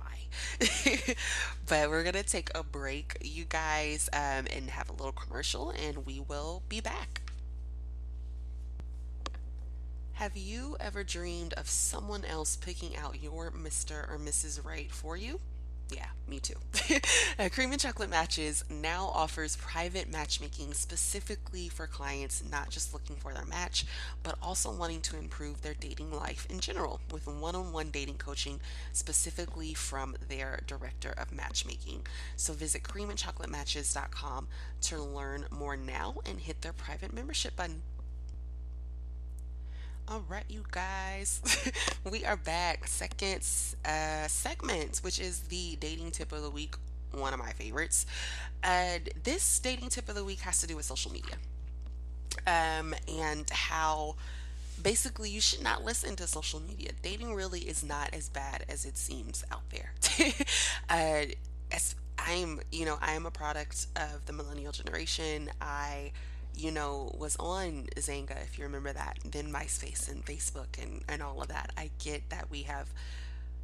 but 1.66 1.88
we're 1.90 2.02
gonna 2.04 2.22
take 2.22 2.50
a 2.54 2.62
break, 2.62 3.16
you 3.20 3.44
guys, 3.44 4.08
um, 4.12 4.46
and 4.54 4.70
have 4.70 4.88
a 4.88 4.92
little 4.92 5.12
commercial, 5.12 5.70
and 5.70 6.06
we 6.06 6.20
will 6.20 6.62
be 6.68 6.80
back. 6.80 7.22
Have 10.16 10.34
you 10.34 10.78
ever 10.80 11.04
dreamed 11.04 11.52
of 11.58 11.68
someone 11.68 12.24
else 12.24 12.56
picking 12.56 12.96
out 12.96 13.22
your 13.22 13.50
Mr. 13.50 14.10
or 14.10 14.18
Mrs. 14.18 14.64
Right 14.64 14.90
for 14.90 15.14
you? 15.14 15.40
Yeah, 15.90 16.06
me 16.26 16.40
too. 16.40 16.54
Cream 17.50 17.70
and 17.72 17.78
Chocolate 17.78 18.08
Matches 18.08 18.64
now 18.70 19.10
offers 19.12 19.56
private 19.56 20.10
matchmaking 20.10 20.72
specifically 20.72 21.68
for 21.68 21.86
clients 21.86 22.42
not 22.50 22.70
just 22.70 22.94
looking 22.94 23.16
for 23.16 23.34
their 23.34 23.44
match, 23.44 23.84
but 24.22 24.38
also 24.40 24.72
wanting 24.72 25.02
to 25.02 25.18
improve 25.18 25.60
their 25.60 25.74
dating 25.74 26.10
life 26.10 26.46
in 26.48 26.60
general 26.60 26.98
with 27.12 27.26
one 27.26 27.54
on 27.54 27.74
one 27.74 27.90
dating 27.90 28.16
coaching 28.16 28.58
specifically 28.94 29.74
from 29.74 30.16
their 30.30 30.60
director 30.66 31.12
of 31.18 31.30
matchmaking. 31.30 32.06
So 32.36 32.54
visit 32.54 32.84
creamandchocolatematches.com 32.84 34.48
to 34.80 35.02
learn 35.02 35.44
more 35.50 35.76
now 35.76 36.14
and 36.24 36.40
hit 36.40 36.62
their 36.62 36.72
private 36.72 37.12
membership 37.12 37.54
button. 37.54 37.82
All 40.08 40.22
right, 40.28 40.44
you 40.48 40.62
guys, 40.70 41.42
we 42.10 42.24
are 42.24 42.36
back. 42.36 42.86
Second 42.86 43.44
uh, 43.84 44.28
segment, 44.28 44.98
which 44.98 45.18
is 45.18 45.40
the 45.40 45.74
dating 45.80 46.12
tip 46.12 46.30
of 46.30 46.42
the 46.42 46.50
week, 46.50 46.76
one 47.10 47.32
of 47.32 47.40
my 47.40 47.50
favorites. 47.50 48.06
And 48.62 49.10
this 49.24 49.58
dating 49.58 49.88
tip 49.88 50.08
of 50.08 50.14
the 50.14 50.22
week 50.22 50.40
has 50.40 50.60
to 50.60 50.66
do 50.68 50.76
with 50.76 50.84
social 50.84 51.10
media 51.10 51.34
um, 52.46 52.94
and 53.08 53.50
how 53.50 54.14
basically 54.80 55.28
you 55.28 55.40
should 55.40 55.62
not 55.62 55.84
listen 55.84 56.14
to 56.16 56.28
social 56.28 56.60
media. 56.60 56.90
Dating 57.02 57.34
really 57.34 57.62
is 57.62 57.82
not 57.82 58.14
as 58.14 58.28
bad 58.28 58.64
as 58.68 58.84
it 58.84 58.96
seems 58.96 59.42
out 59.50 59.68
there. 59.70 59.92
uh, 60.88 61.32
as 61.72 61.96
I'm, 62.16 62.60
you 62.70 62.84
know, 62.84 62.96
I 63.02 63.14
am 63.14 63.26
a 63.26 63.32
product 63.32 63.88
of 63.96 64.24
the 64.26 64.32
millennial 64.32 64.70
generation. 64.70 65.50
I 65.60 66.12
you 66.56 66.70
know, 66.70 67.14
was 67.16 67.36
on 67.38 67.86
Xanga, 67.96 68.42
if 68.42 68.58
you 68.58 68.64
remember 68.64 68.92
that, 68.92 69.18
then 69.24 69.52
MySpace 69.52 70.10
and 70.10 70.24
Facebook 70.24 70.82
and, 70.82 71.02
and 71.08 71.22
all 71.22 71.42
of 71.42 71.48
that. 71.48 71.70
I 71.76 71.90
get 72.02 72.30
that 72.30 72.50
we 72.50 72.62
have, 72.62 72.88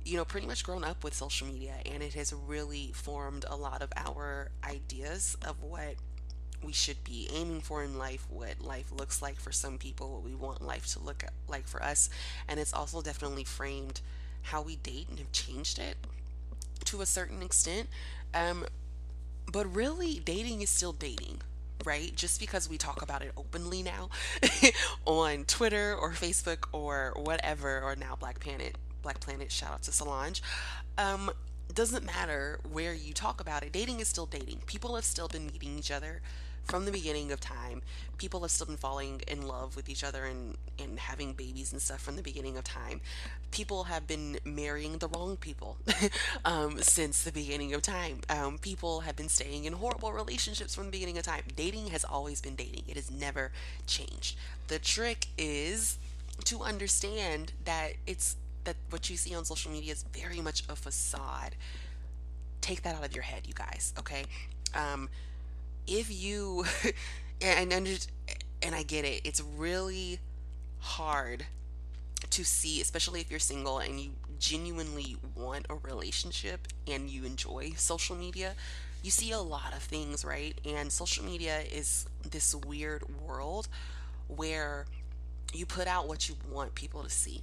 you 0.04 0.16
know, 0.16 0.26
pretty 0.26 0.46
much 0.46 0.62
grown 0.62 0.84
up 0.84 1.02
with 1.02 1.14
social 1.14 1.46
media 1.46 1.74
and 1.86 2.02
it 2.02 2.12
has 2.14 2.34
really 2.34 2.92
formed 2.94 3.46
a 3.48 3.56
lot 3.56 3.80
of 3.80 3.92
our 3.96 4.50
ideas 4.62 5.38
of 5.46 5.62
what 5.62 5.94
we 6.62 6.72
should 6.72 7.02
be 7.02 7.28
aiming 7.32 7.62
for 7.62 7.82
in 7.82 7.96
life, 7.96 8.26
what 8.28 8.60
life 8.60 8.92
looks 8.92 9.22
like 9.22 9.40
for 9.40 9.52
some 9.52 9.78
people, 9.78 10.12
what 10.12 10.22
we 10.22 10.34
want 10.34 10.60
life 10.60 10.86
to 10.92 11.00
look 11.00 11.24
like 11.48 11.66
for 11.66 11.82
us. 11.82 12.10
And 12.46 12.60
it's 12.60 12.74
also 12.74 13.00
definitely 13.00 13.44
framed 13.44 14.02
how 14.42 14.60
we 14.60 14.76
date 14.76 15.08
and 15.08 15.18
have 15.18 15.32
changed 15.32 15.78
it 15.78 15.96
to 16.84 17.00
a 17.00 17.06
certain 17.06 17.42
extent. 17.42 17.88
Um, 18.34 18.66
but 19.50 19.74
really, 19.74 20.20
dating 20.20 20.60
is 20.62 20.70
still 20.70 20.92
dating 20.92 21.40
right? 21.84 22.14
Just 22.14 22.40
because 22.40 22.68
we 22.68 22.78
talk 22.78 23.02
about 23.02 23.22
it 23.22 23.32
openly 23.36 23.82
now 23.82 24.10
on 25.04 25.44
Twitter 25.44 25.94
or 25.94 26.12
Facebook 26.12 26.66
or 26.72 27.12
whatever, 27.16 27.80
or 27.82 27.96
now 27.96 28.16
Black 28.18 28.40
Planet, 28.40 28.76
Black 29.02 29.20
Planet, 29.20 29.50
shout 29.50 29.72
out 29.72 29.82
to 29.82 29.92
Solange, 29.92 30.42
um, 30.98 31.30
doesn't 31.74 32.04
matter 32.04 32.60
where 32.70 32.94
you 32.94 33.12
talk 33.12 33.40
about 33.40 33.62
it. 33.62 33.72
Dating 33.72 34.00
is 34.00 34.08
still 34.08 34.26
dating. 34.26 34.60
People 34.66 34.94
have 34.94 35.04
still 35.04 35.28
been 35.28 35.46
meeting 35.46 35.78
each 35.78 35.90
other 35.90 36.20
from 36.64 36.84
the 36.84 36.92
beginning 36.92 37.32
of 37.32 37.40
time. 37.40 37.82
People 38.18 38.40
have 38.40 38.50
still 38.50 38.66
been 38.66 38.76
falling 38.76 39.20
in 39.26 39.46
love 39.46 39.76
with 39.76 39.88
each 39.88 40.04
other 40.04 40.24
and, 40.24 40.56
and 40.78 40.98
having 40.98 41.32
babies 41.32 41.72
and 41.72 41.80
stuff 41.80 42.00
from 42.00 42.16
the 42.16 42.22
beginning 42.22 42.56
of 42.56 42.64
time. 42.64 43.00
People 43.50 43.84
have 43.84 44.06
been 44.06 44.38
marrying 44.44 44.98
the 44.98 45.08
wrong 45.08 45.36
people 45.36 45.76
um, 46.44 46.78
since 46.80 47.22
the 47.22 47.32
beginning 47.32 47.74
of 47.74 47.82
time. 47.82 48.20
Um, 48.28 48.58
people 48.58 49.00
have 49.00 49.16
been 49.16 49.28
staying 49.28 49.64
in 49.64 49.74
horrible 49.74 50.12
relationships 50.12 50.74
from 50.74 50.84
the 50.86 50.90
beginning 50.90 51.18
of 51.18 51.24
time. 51.24 51.42
Dating 51.56 51.88
has 51.88 52.04
always 52.04 52.40
been 52.40 52.54
dating, 52.54 52.84
it 52.88 52.96
has 52.96 53.10
never 53.10 53.50
changed. 53.86 54.36
The 54.68 54.78
trick 54.78 55.26
is 55.36 55.98
to 56.44 56.62
understand 56.62 57.52
that 57.64 57.92
it's 58.06 58.36
that 58.64 58.76
what 58.90 59.10
you 59.10 59.16
see 59.16 59.34
on 59.34 59.44
social 59.44 59.72
media 59.72 59.92
is 59.92 60.04
very 60.14 60.40
much 60.40 60.62
a 60.68 60.76
facade. 60.76 61.56
Take 62.60 62.82
that 62.82 62.94
out 62.94 63.04
of 63.04 63.12
your 63.12 63.24
head, 63.24 63.42
you 63.46 63.54
guys, 63.54 63.92
okay? 63.98 64.24
Um, 64.74 65.08
if 65.86 66.10
you 66.10 66.64
and 67.40 67.72
and 68.62 68.74
I 68.74 68.82
get 68.82 69.04
it, 69.04 69.22
it's 69.24 69.40
really 69.40 70.20
hard 70.78 71.46
to 72.30 72.44
see, 72.44 72.80
especially 72.80 73.20
if 73.20 73.30
you're 73.30 73.40
single 73.40 73.78
and 73.78 74.00
you 74.00 74.12
genuinely 74.38 75.16
want 75.34 75.66
a 75.68 75.74
relationship 75.74 76.68
and 76.86 77.10
you 77.10 77.24
enjoy 77.24 77.72
social 77.76 78.16
media. 78.16 78.54
You 79.02 79.10
see 79.10 79.32
a 79.32 79.40
lot 79.40 79.72
of 79.74 79.82
things, 79.82 80.24
right? 80.24 80.56
And 80.64 80.92
social 80.92 81.24
media 81.24 81.60
is 81.60 82.06
this 82.28 82.54
weird 82.54 83.04
world 83.20 83.68
where 84.28 84.86
you 85.52 85.66
put 85.66 85.88
out 85.88 86.08
what 86.08 86.28
you 86.28 86.36
want 86.50 86.74
people 86.74 87.02
to 87.02 87.10
see 87.10 87.42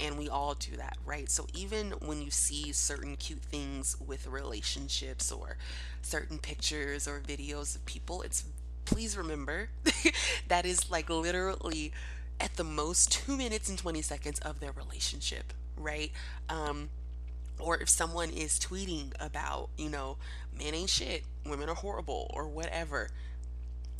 and 0.00 0.18
we 0.18 0.28
all 0.28 0.54
do 0.54 0.76
that, 0.76 0.96
right? 1.04 1.30
So 1.30 1.46
even 1.54 1.92
when 2.04 2.20
you 2.20 2.30
see 2.30 2.72
certain 2.72 3.16
cute 3.16 3.42
things 3.42 3.96
with 4.04 4.26
relationships 4.26 5.30
or 5.30 5.56
certain 6.02 6.38
pictures 6.38 7.06
or 7.06 7.20
videos 7.20 7.76
of 7.76 7.84
people, 7.86 8.22
it's 8.22 8.44
please 8.84 9.16
remember 9.16 9.68
that 10.48 10.66
is 10.66 10.90
like 10.90 11.08
literally 11.08 11.92
at 12.40 12.56
the 12.56 12.64
most 12.64 13.12
2 13.12 13.36
minutes 13.36 13.68
and 13.68 13.78
20 13.78 14.02
seconds 14.02 14.38
of 14.40 14.60
their 14.60 14.72
relationship, 14.72 15.52
right? 15.76 16.10
Um 16.48 16.90
or 17.60 17.78
if 17.78 17.88
someone 17.88 18.30
is 18.30 18.58
tweeting 18.58 19.12
about, 19.20 19.70
you 19.78 19.88
know, 19.88 20.16
men 20.58 20.74
ain't 20.74 20.90
shit, 20.90 21.22
women 21.46 21.68
are 21.68 21.76
horrible 21.76 22.30
or 22.34 22.48
whatever. 22.48 23.10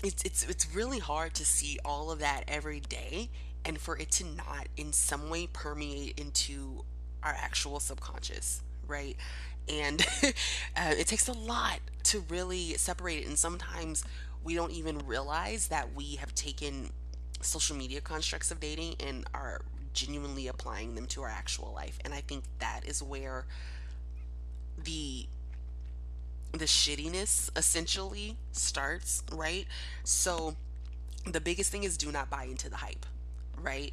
It's 0.03 0.23
it's 0.25 0.45
it's 0.49 0.75
really 0.75 0.99
hard 0.99 1.35
to 1.35 1.45
see 1.47 1.79
all 1.85 2.11
of 2.11 2.19
that 2.19 2.45
every 2.49 2.81
day 2.81 3.31
and 3.65 3.79
for 3.79 3.97
it 3.97 4.11
to 4.13 4.25
not 4.25 4.69
in 4.77 4.93
some 4.93 5.31
way 5.31 5.49
permeate 5.53 6.19
into 6.19 6.85
our 7.23 7.35
actual 7.37 7.81
subconscious, 7.81 8.63
right? 8.87 9.17
And 9.69 10.05
uh, 10.77 10.95
it 10.99 11.07
takes 11.07 11.29
a 11.29 11.33
lot 11.33 11.81
to 12.05 12.21
really 12.29 12.75
separate 12.75 13.21
it. 13.21 13.27
And 13.27 13.39
sometimes 13.39 14.05
we 14.43 14.55
don't 14.55 14.73
even 14.73 14.99
realize 15.07 15.69
that 15.69 15.95
we 15.95 16.17
have 16.17 16.35
taken 16.35 16.91
social 17.41 17.77
media 17.77 18.01
constructs 18.01 18.51
of 18.51 18.61
dating 18.61 18.97
and 19.01 19.25
are 19.35 19.63
genuinely 19.95 20.49
applying 20.49 20.95
them 20.95 21.07
to 21.07 21.23
our 21.23 21.29
actual 21.29 21.73
life. 21.75 21.99
And 22.05 22.13
I 22.13 22.21
think 22.21 22.45
that 22.59 22.83
is 22.87 23.03
where 23.03 23.47
the 24.83 25.27
the 26.53 26.67
shittiness 26.67 27.51
essentially 27.57 28.37
starts, 28.53 29.25
right? 29.33 29.67
So 30.05 30.55
the 31.27 31.41
biggest 31.41 31.73
thing 31.73 31.83
is 31.83 31.97
do 31.97 32.13
not 32.13 32.31
buy 32.31 32.45
into 32.45 32.71
the 32.71 32.77
hype 32.77 33.07
right? 33.63 33.93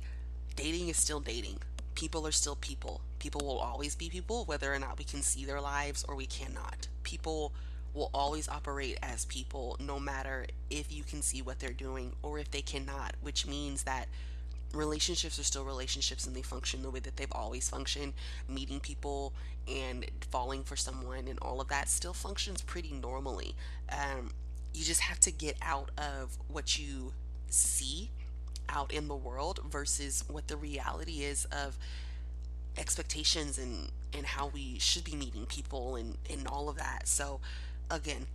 Dating 0.56 0.90
is 0.90 0.98
still 0.98 1.20
dating. 1.20 1.60
People 1.96 2.26
are 2.26 2.32
still 2.32 2.56
people. 2.56 3.02
People 3.20 3.42
will 3.46 3.60
always 3.60 3.96
be 3.96 4.10
people, 4.10 4.46
whether 4.46 4.74
or 4.74 4.80
not 4.80 4.98
we 4.98 5.04
can 5.04 5.22
see 5.22 5.46
their 5.46 5.62
lives 5.62 6.04
or 6.08 6.16
we 6.16 6.26
cannot. 6.26 6.88
People 7.04 7.54
will 7.94 8.10
always 8.14 8.48
operate 8.48 8.98
as 9.04 9.26
people, 9.26 9.78
no 9.80 10.00
matter 10.00 10.46
if 10.70 10.92
you 10.92 11.04
can 11.04 11.22
see 11.22 11.42
what 11.42 11.60
they're 11.60 11.74
doing 11.74 12.14
or 12.24 12.40
if 12.40 12.50
they 12.52 12.62
cannot, 12.62 13.14
which 13.22 13.46
means 13.46 13.84
that 13.84 14.08
relationships 14.74 15.38
are 15.38 15.44
still 15.44 15.66
relationships 15.66 16.26
and 16.26 16.36
they 16.36 16.42
function 16.42 16.82
the 16.82 16.90
way 16.90 17.00
that 17.00 17.18
they've 17.18 17.32
always 17.34 17.70
functioned. 17.70 18.14
Meeting 18.48 18.80
people 18.80 19.34
and 19.68 20.06
falling 20.32 20.64
for 20.64 20.76
someone 20.76 21.28
and 21.28 21.38
all 21.42 21.60
of 21.60 21.68
that 21.68 21.90
still 21.90 22.14
functions 22.14 22.62
pretty 22.62 22.94
normally. 22.94 23.56
Um, 23.92 24.32
you 24.74 24.84
just 24.84 25.02
have 25.02 25.20
to 25.22 25.32
get 25.32 25.58
out 25.62 25.92
of 25.98 26.38
what 26.48 26.80
you 26.80 27.14
see 27.50 28.10
out 28.70 28.94
in 28.94 29.08
the 29.08 29.16
world 29.16 29.60
versus 29.70 30.24
what 30.28 30.48
the 30.48 30.58
reality 30.58 31.24
is 31.24 31.46
of 31.46 31.78
expectations 32.78 33.58
and 33.58 33.90
and 34.14 34.26
how 34.26 34.48
we 34.48 34.78
should 34.80 35.04
be 35.04 35.16
meeting 35.16 35.46
people 35.46 35.96
and 35.96 36.18
and 36.30 36.48
all 36.48 36.70
of 36.70 36.78
that. 36.78 37.08
So 37.08 37.40
again 37.90 38.28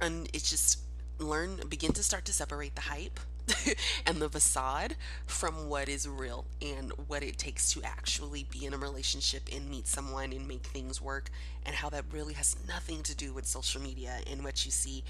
and 0.00 0.28
it's 0.32 0.50
just 0.50 0.80
learn 1.18 1.60
begin 1.68 1.92
to 1.92 2.02
start 2.02 2.24
to 2.26 2.32
separate 2.32 2.74
the 2.76 2.82
hype 2.82 3.20
and 4.06 4.20
the 4.20 4.28
facade 4.28 4.96
from 5.26 5.68
what 5.68 5.88
is 5.88 6.06
real 6.06 6.44
and 6.62 6.92
what 7.08 7.22
it 7.22 7.38
takes 7.38 7.72
to 7.72 7.82
actually 7.82 8.46
be 8.50 8.66
in 8.66 8.74
a 8.74 8.78
relationship 8.78 9.48
and 9.54 9.70
meet 9.70 9.86
someone 9.86 10.32
and 10.32 10.46
make 10.46 10.64
things 10.66 11.00
work 11.00 11.30
and 11.64 11.74
how 11.74 11.88
that 11.88 12.04
really 12.12 12.34
has 12.34 12.56
nothing 12.68 13.02
to 13.02 13.16
do 13.16 13.32
with 13.32 13.46
social 13.46 13.80
media 13.80 14.18
and 14.30 14.44
what 14.44 14.64
you 14.64 14.70
see. 14.70 15.02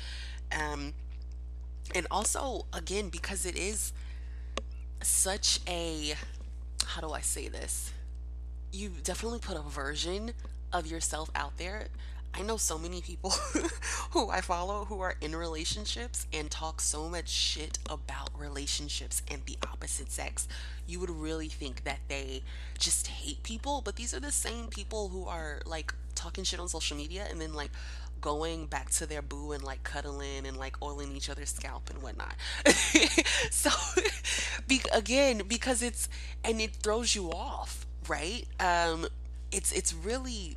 Um 0.56 0.94
and 1.94 2.06
also 2.10 2.66
again 2.72 3.08
because 3.08 3.46
it 3.46 3.56
is 3.56 3.92
such 5.02 5.60
a 5.68 6.14
how 6.86 7.00
do 7.00 7.12
I 7.12 7.20
say 7.20 7.48
this? 7.48 7.92
You 8.72 8.90
definitely 9.02 9.40
put 9.40 9.56
a 9.56 9.62
version 9.62 10.32
of 10.72 10.86
yourself 10.86 11.30
out 11.34 11.58
there. 11.58 11.88
I 12.34 12.42
know 12.42 12.56
so 12.56 12.78
many 12.78 13.00
people 13.00 13.30
who 14.10 14.30
I 14.30 14.40
follow 14.40 14.84
who 14.84 15.00
are 15.00 15.16
in 15.20 15.34
relationships 15.34 16.26
and 16.32 16.50
talk 16.50 16.80
so 16.80 17.08
much 17.08 17.28
shit 17.28 17.78
about 17.88 18.30
relationships 18.38 19.22
and 19.30 19.42
the 19.46 19.56
opposite 19.70 20.10
sex. 20.10 20.46
You 20.86 21.00
would 21.00 21.10
really 21.10 21.48
think 21.48 21.84
that 21.84 22.00
they 22.08 22.42
just 22.78 23.06
hate 23.08 23.42
people, 23.42 23.82
but 23.84 23.96
these 23.96 24.14
are 24.14 24.20
the 24.20 24.32
same 24.32 24.68
people 24.68 25.08
who 25.08 25.24
are 25.26 25.60
like 25.66 25.94
talking 26.14 26.44
shit 26.44 26.60
on 26.60 26.68
social 26.68 26.96
media 26.96 27.26
and 27.30 27.40
then 27.40 27.54
like 27.54 27.70
going 28.20 28.66
back 28.66 28.90
to 28.90 29.06
their 29.06 29.22
boo 29.22 29.52
and 29.52 29.62
like 29.62 29.82
cuddling 29.82 30.46
and 30.46 30.56
like 30.56 30.80
oiling 30.82 31.14
each 31.16 31.30
other's 31.30 31.50
scalp 31.50 31.90
and 31.90 32.02
whatnot. 32.02 32.34
so, 33.50 33.70
be- 34.66 34.80
again, 34.92 35.42
because 35.46 35.82
it's 35.82 36.08
and 36.44 36.60
it 36.60 36.74
throws 36.76 37.14
you 37.14 37.30
off, 37.30 37.86
right? 38.08 38.46
Um, 38.60 39.06
it's 39.50 39.72
it's 39.72 39.94
really 39.94 40.56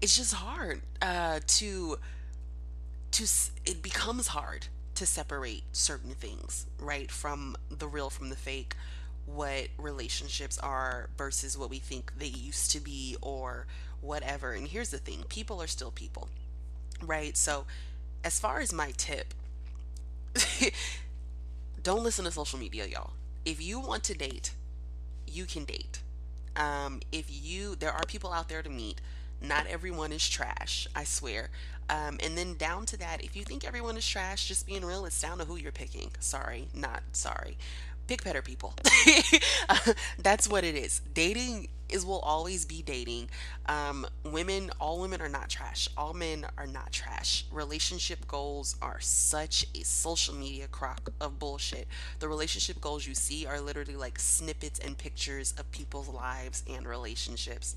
it's 0.00 0.16
just 0.16 0.34
hard 0.34 0.82
uh, 1.02 1.40
to 1.46 1.98
to 3.12 3.26
it 3.66 3.82
becomes 3.82 4.28
hard 4.28 4.66
to 4.94 5.06
separate 5.06 5.64
certain 5.72 6.12
things 6.12 6.66
right 6.78 7.10
from 7.10 7.56
the 7.70 7.88
real 7.88 8.10
from 8.10 8.28
the 8.28 8.36
fake 8.36 8.76
what 9.26 9.68
relationships 9.78 10.58
are 10.58 11.08
versus 11.16 11.56
what 11.56 11.70
we 11.70 11.78
think 11.78 12.12
they 12.18 12.26
used 12.26 12.70
to 12.70 12.80
be 12.80 13.16
or 13.20 13.66
whatever 14.00 14.52
and 14.52 14.68
here's 14.68 14.90
the 14.90 14.98
thing 14.98 15.24
people 15.28 15.60
are 15.60 15.66
still 15.66 15.90
people 15.90 16.28
right 17.02 17.36
so 17.36 17.66
as 18.24 18.38
far 18.38 18.60
as 18.60 18.72
my 18.72 18.92
tip 18.96 19.34
don't 21.82 22.02
listen 22.02 22.24
to 22.24 22.30
social 22.30 22.58
media 22.58 22.86
y'all 22.86 23.12
if 23.44 23.62
you 23.62 23.78
want 23.80 24.04
to 24.04 24.14
date 24.14 24.52
you 25.26 25.44
can 25.44 25.64
date 25.64 26.00
um, 26.56 27.00
if 27.12 27.26
you 27.28 27.76
there 27.76 27.92
are 27.92 28.04
people 28.06 28.32
out 28.32 28.48
there 28.48 28.62
to 28.62 28.70
meet 28.70 29.00
not 29.42 29.66
everyone 29.68 30.12
is 30.12 30.28
trash, 30.28 30.86
I 30.94 31.04
swear. 31.04 31.48
Um, 31.88 32.18
and 32.22 32.36
then 32.36 32.56
down 32.56 32.86
to 32.86 32.96
that, 32.98 33.24
if 33.24 33.34
you 33.34 33.42
think 33.42 33.66
everyone 33.66 33.96
is 33.96 34.06
trash, 34.06 34.46
just 34.46 34.66
being 34.66 34.84
real, 34.84 35.06
it's 35.06 35.20
down 35.20 35.38
to 35.38 35.44
who 35.44 35.56
you're 35.56 35.72
picking. 35.72 36.10
Sorry, 36.20 36.68
not 36.74 37.02
sorry. 37.12 37.56
Pick 38.06 38.22
better 38.22 38.42
people. 38.42 38.74
That's 40.18 40.46
what 40.48 40.62
it 40.64 40.74
is. 40.74 41.00
Dating 41.14 41.68
is 41.92 42.04
we'll 42.04 42.20
always 42.20 42.64
be 42.64 42.82
dating. 42.82 43.28
Um, 43.66 44.06
women, 44.24 44.70
all 44.80 45.00
women 45.00 45.20
are 45.20 45.28
not 45.28 45.48
trash. 45.48 45.88
All 45.96 46.14
men 46.14 46.46
are 46.56 46.66
not 46.66 46.92
trash. 46.92 47.44
Relationship 47.50 48.26
goals 48.26 48.76
are 48.80 49.00
such 49.00 49.66
a 49.74 49.82
social 49.84 50.34
media 50.34 50.68
crock 50.68 51.10
of 51.20 51.38
bullshit. 51.38 51.86
The 52.18 52.28
relationship 52.28 52.80
goals 52.80 53.06
you 53.06 53.14
see 53.14 53.46
are 53.46 53.60
literally 53.60 53.96
like 53.96 54.18
snippets 54.18 54.78
and 54.78 54.96
pictures 54.96 55.54
of 55.58 55.70
people's 55.70 56.08
lives 56.08 56.62
and 56.68 56.86
relationships. 56.86 57.76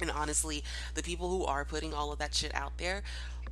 And 0.00 0.10
honestly, 0.10 0.62
the 0.94 1.02
people 1.02 1.30
who 1.30 1.44
are 1.44 1.64
putting 1.64 1.94
all 1.94 2.12
of 2.12 2.18
that 2.18 2.34
shit 2.34 2.54
out 2.54 2.76
there, 2.78 3.02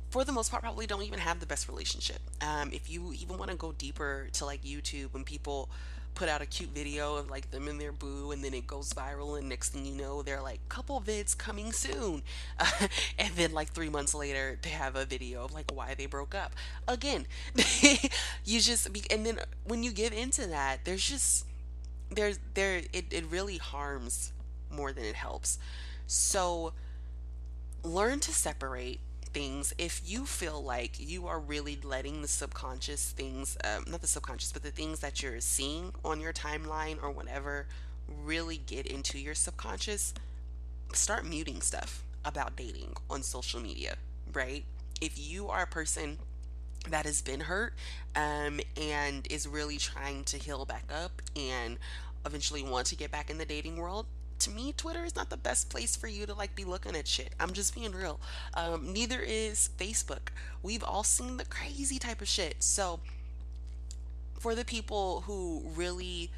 for 0.09 0.23
the 0.23 0.31
most 0.31 0.51
part, 0.51 0.61
probably 0.61 0.85
don't 0.85 1.01
even 1.01 1.19
have 1.19 1.39
the 1.39 1.45
best 1.45 1.67
relationship. 1.67 2.19
Um, 2.41 2.69
if 2.71 2.89
you 2.89 3.13
even 3.13 3.37
want 3.37 3.49
to 3.49 3.57
go 3.57 3.71
deeper 3.71 4.29
to 4.33 4.45
like 4.45 4.63
YouTube, 4.63 5.13
when 5.13 5.23
people 5.23 5.69
put 6.15 6.29
out 6.29 6.41
a 6.41 6.45
cute 6.45 6.69
video 6.69 7.17
of 7.17 7.29
like 7.29 7.51
them 7.51 7.67
in 7.67 7.77
their 7.77 7.91
boo, 7.91 8.31
and 8.31 8.43
then 8.43 8.53
it 8.53 8.65
goes 8.65 8.91
viral, 8.93 9.37
and 9.37 9.47
next 9.49 9.69
thing 9.69 9.85
you 9.85 9.93
know, 9.93 10.23
they're 10.23 10.41
like, 10.41 10.67
couple 10.69 10.99
vids 11.01 11.37
coming 11.37 11.71
soon. 11.71 12.23
Uh, 12.59 12.87
and 13.19 13.33
then 13.35 13.53
like 13.53 13.69
three 13.69 13.89
months 13.89 14.15
later, 14.15 14.57
they 14.61 14.69
have 14.69 14.95
a 14.95 15.05
video 15.05 15.43
of 15.43 15.53
like 15.53 15.71
why 15.71 15.93
they 15.93 16.05
broke 16.05 16.33
up. 16.33 16.53
Again, 16.87 17.27
you 18.45 18.59
just, 18.59 18.87
and 19.11 19.25
then 19.25 19.39
when 19.65 19.83
you 19.83 19.91
give 19.91 20.13
into 20.13 20.47
that, 20.47 20.85
there's 20.85 21.07
just, 21.07 21.45
there's, 22.09 22.39
there, 22.53 22.81
it, 22.93 23.05
it 23.11 23.25
really 23.29 23.57
harms 23.57 24.31
more 24.71 24.91
than 24.91 25.03
it 25.03 25.15
helps. 25.15 25.59
So 26.07 26.73
learn 27.83 28.19
to 28.21 28.31
separate 28.31 28.99
things 29.35 29.73
if 29.77 30.01
you 30.05 30.25
feel 30.25 30.63
like 30.63 30.97
you 30.97 31.27
are 31.27 31.41
really 31.41 31.77
letting 31.83 32.21
the 32.21 32.27
subconscious 32.27 33.11
things, 33.11 33.57
um, 33.65 33.83
not 33.85 33.99
the 33.99 34.07
subconscious, 34.07 34.53
but 34.53 34.63
the 34.63 34.71
things 34.71 35.01
that 35.01 35.21
you're 35.21 35.41
seeing 35.41 35.91
on 36.05 36.21
your 36.21 36.31
timeline 36.31 37.03
or 37.03 37.11
whatever 37.11 37.67
really 38.07 38.55
get 38.55 38.87
into 38.87 39.19
your 39.19 39.35
subconscious, 39.35 40.13
start 40.93 41.25
muting 41.25 41.59
stuff 41.59 42.05
about 42.23 42.55
dating 42.55 42.95
on 43.09 43.21
social 43.23 43.59
media, 43.59 43.97
right? 44.31 44.63
If 45.01 45.19
you 45.19 45.49
are 45.49 45.63
a 45.63 45.67
person 45.67 46.17
that 46.89 47.05
has 47.05 47.21
been 47.21 47.41
hurt 47.41 47.73
um, 48.15 48.61
and 48.79 49.27
is 49.29 49.49
really 49.49 49.77
trying 49.77 50.23
to 50.23 50.37
heal 50.37 50.63
back 50.63 50.89
up 50.89 51.21
and 51.35 51.77
eventually 52.25 52.63
want 52.63 52.87
to 52.87 52.95
get 52.95 53.11
back 53.11 53.29
in 53.29 53.37
the 53.37 53.45
dating 53.45 53.75
world, 53.75 54.05
to 54.39 54.49
me, 54.49 54.73
Twitter 54.73 55.03
is 55.03 55.15
not 55.15 55.29
the 55.29 55.37
best 55.37 55.69
place 55.69 55.95
for 55.95 56.07
you 56.07 56.25
to 56.25 56.33
like 56.33 56.55
be 56.55 56.65
looking 56.65 56.95
at 56.95 57.07
shit. 57.07 57.33
I'm 57.39 57.53
just 57.53 57.73
being 57.73 57.91
real. 57.91 58.19
Um, 58.53 58.91
neither 58.93 59.19
is 59.19 59.69
Facebook. 59.77 60.29
We've 60.61 60.83
all 60.83 61.03
seen 61.03 61.37
the 61.37 61.45
crazy 61.45 61.99
type 61.99 62.21
of 62.21 62.27
shit. 62.27 62.61
So, 62.63 62.99
for 64.39 64.55
the 64.55 64.65
people 64.65 65.21
who 65.21 65.63
really, 65.75 66.31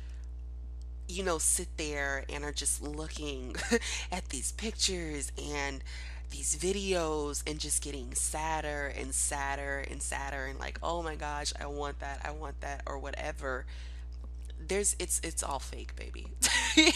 you 1.07 1.23
know, 1.23 1.37
sit 1.37 1.67
there 1.77 2.23
and 2.29 2.43
are 2.43 2.51
just 2.53 2.81
looking 2.81 3.55
at 4.11 4.29
these 4.29 4.51
pictures 4.53 5.31
and 5.37 5.83
these 6.29 6.55
videos 6.55 7.41
and 7.49 7.59
just 7.59 7.81
getting 7.81 8.13
sadder 8.13 8.93
and 8.97 9.13
sadder 9.13 9.85
and 9.89 10.01
sadder 10.01 10.45
and 10.45 10.59
like, 10.59 10.77
oh 10.83 11.01
my 11.01 11.15
gosh, 11.15 11.53
I 11.59 11.65
want 11.67 11.99
that, 11.99 12.21
I 12.23 12.31
want 12.31 12.61
that, 12.61 12.83
or 12.85 12.99
whatever 12.99 13.65
there's 14.59 14.95
it's 14.99 15.19
it's 15.23 15.43
all 15.43 15.59
fake, 15.59 15.95
baby. 15.95 16.27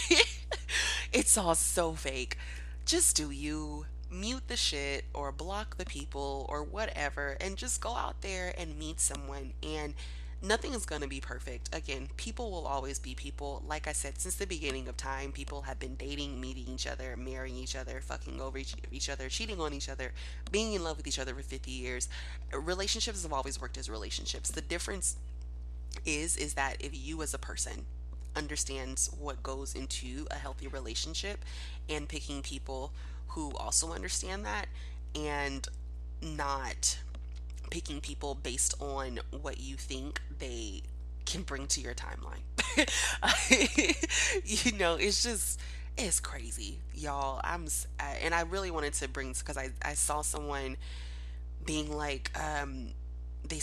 it's 1.13 1.37
all 1.37 1.55
so 1.55 1.93
fake. 1.93 2.37
Just 2.85 3.15
do 3.15 3.31
you 3.31 3.85
mute 4.09 4.47
the 4.47 4.57
shit 4.57 5.05
or 5.13 5.31
block 5.31 5.77
the 5.77 5.85
people 5.85 6.45
or 6.49 6.63
whatever 6.63 7.37
and 7.39 7.55
just 7.55 7.79
go 7.79 7.95
out 7.95 8.21
there 8.21 8.53
and 8.57 8.77
meet 8.77 8.99
someone 8.99 9.53
and 9.63 9.93
nothing 10.41 10.73
is 10.73 10.85
going 10.85 11.01
to 11.01 11.07
be 11.07 11.19
perfect. 11.21 11.73
Again, 11.73 12.09
people 12.17 12.51
will 12.51 12.65
always 12.65 12.99
be 12.99 13.13
people. 13.13 13.63
Like 13.67 13.87
I 13.87 13.91
said, 13.93 14.19
since 14.19 14.35
the 14.35 14.47
beginning 14.47 14.87
of 14.87 14.97
time, 14.97 15.31
people 15.31 15.61
have 15.61 15.79
been 15.79 15.95
dating, 15.95 16.41
meeting 16.41 16.65
each 16.67 16.87
other, 16.87 17.15
marrying 17.15 17.55
each 17.55 17.75
other, 17.75 18.01
fucking 18.01 18.41
over 18.41 18.57
each, 18.57 18.75
each 18.91 19.09
other, 19.09 19.29
cheating 19.29 19.61
on 19.61 19.73
each 19.73 19.89
other, 19.89 20.11
being 20.51 20.73
in 20.73 20.83
love 20.83 20.97
with 20.97 21.07
each 21.07 21.19
other 21.19 21.33
for 21.35 21.43
50 21.43 21.71
years. 21.71 22.09
Relationships 22.51 23.23
have 23.23 23.33
always 23.33 23.61
worked 23.61 23.77
as 23.77 23.89
relationships. 23.89 24.49
The 24.51 24.61
difference 24.61 25.17
is 26.05 26.37
is 26.37 26.53
that 26.55 26.77
if 26.79 26.91
you 26.93 27.21
as 27.21 27.33
a 27.33 27.37
person 27.37 27.85
understands 28.35 29.09
what 29.19 29.43
goes 29.43 29.75
into 29.75 30.25
a 30.31 30.35
healthy 30.35 30.67
relationship 30.67 31.43
and 31.89 32.07
picking 32.07 32.41
people 32.41 32.93
who 33.27 33.51
also 33.57 33.91
understand 33.91 34.45
that 34.45 34.67
and 35.15 35.67
not 36.21 36.97
picking 37.69 38.01
people 38.01 38.35
based 38.35 38.73
on 38.81 39.19
what 39.41 39.59
you 39.59 39.75
think 39.75 40.21
they 40.39 40.81
can 41.25 41.41
bring 41.43 41.67
to 41.67 41.81
your 41.81 41.93
timeline. 41.93 42.41
you 44.45 44.77
know, 44.77 44.95
it's 44.95 45.23
just 45.23 45.59
it's 45.97 46.19
crazy, 46.19 46.79
y'all. 46.93 47.41
I'm 47.43 47.67
and 48.21 48.33
I 48.33 48.41
really 48.41 48.71
wanted 48.71 48.93
to 48.93 49.07
bring 49.07 49.33
because 49.33 49.57
I 49.57 49.69
I 49.83 49.93
saw 49.93 50.21
someone 50.21 50.77
being 51.65 51.95
like 51.95 52.31
um 52.39 52.89
they 53.47 53.59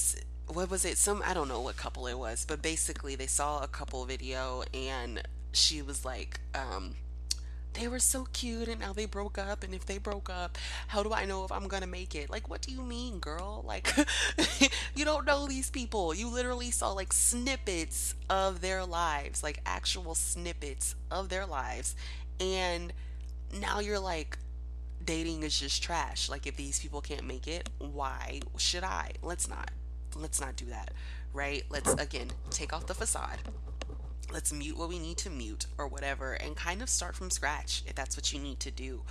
what 0.48 0.70
was 0.70 0.84
it? 0.84 0.98
Some 0.98 1.22
I 1.24 1.34
don't 1.34 1.48
know 1.48 1.60
what 1.60 1.76
couple 1.76 2.06
it 2.06 2.18
was, 2.18 2.44
but 2.46 2.62
basically 2.62 3.14
they 3.14 3.26
saw 3.26 3.62
a 3.62 3.68
couple 3.68 4.04
video 4.04 4.62
and 4.72 5.22
she 5.52 5.82
was 5.82 6.04
like, 6.04 6.40
um, 6.54 6.94
they 7.74 7.86
were 7.86 7.98
so 7.98 8.26
cute 8.32 8.68
and 8.68 8.80
now 8.80 8.92
they 8.92 9.06
broke 9.06 9.38
up 9.38 9.62
and 9.62 9.74
if 9.74 9.86
they 9.86 9.98
broke 9.98 10.28
up 10.30 10.58
how 10.88 11.02
do 11.02 11.12
i 11.12 11.24
know 11.24 11.44
if 11.44 11.52
i'm 11.52 11.68
gonna 11.68 11.86
make 11.86 12.14
it? 12.14 12.30
Like 12.30 12.48
what 12.48 12.62
do 12.62 12.72
you 12.72 12.82
mean 12.82 13.18
girl? 13.18 13.62
Like 13.66 13.94
you 14.94 15.04
don't 15.04 15.26
know 15.26 15.46
these 15.46 15.70
people. 15.70 16.14
You 16.14 16.28
literally 16.28 16.70
saw 16.70 16.92
like 16.92 17.12
snippets 17.12 18.14
of 18.28 18.60
their 18.60 18.84
lives 18.84 19.42
like 19.42 19.60
actual 19.66 20.14
snippets 20.14 20.94
of 21.10 21.28
their 21.28 21.46
lives. 21.46 21.94
And 22.40 22.92
now 23.60 23.80
you're 23.80 24.00
like 24.00 24.38
dating 25.04 25.42
is 25.42 25.58
just 25.58 25.82
trash. 25.82 26.28
Like 26.28 26.46
if 26.46 26.56
these 26.56 26.80
people 26.80 27.00
can't 27.00 27.24
make 27.24 27.46
it 27.46 27.68
why 27.78 28.40
should 28.56 28.84
i? 28.84 29.12
Let's 29.22 29.48
not 29.48 29.70
let's 30.16 30.40
not 30.40 30.56
do 30.56 30.66
that, 30.66 30.92
right? 31.32 31.64
Let's 31.70 31.92
again 31.94 32.28
take 32.50 32.72
off 32.72 32.86
the 32.86 32.94
facade. 32.94 33.38
Let's 34.32 34.52
mute 34.52 34.76
what 34.76 34.88
we 34.88 34.98
need 34.98 35.16
to 35.18 35.30
mute 35.30 35.66
or 35.78 35.88
whatever 35.88 36.34
and 36.34 36.54
kind 36.54 36.82
of 36.82 36.88
start 36.88 37.16
from 37.16 37.30
scratch 37.30 37.82
if 37.86 37.94
that's 37.94 38.16
what 38.16 38.32
you 38.32 38.38
need 38.38 38.60
to 38.60 38.70
do. 38.70 39.02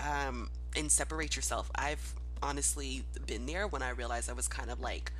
Um, 0.00 0.50
and 0.76 0.90
separate 0.90 1.36
yourself. 1.36 1.70
I've 1.76 2.14
honestly 2.42 3.04
been 3.26 3.46
there 3.46 3.66
when 3.68 3.82
I 3.82 3.90
realized 3.90 4.28
I 4.28 4.32
was 4.32 4.48
kind 4.48 4.70
of 4.70 4.80
like 4.80 5.12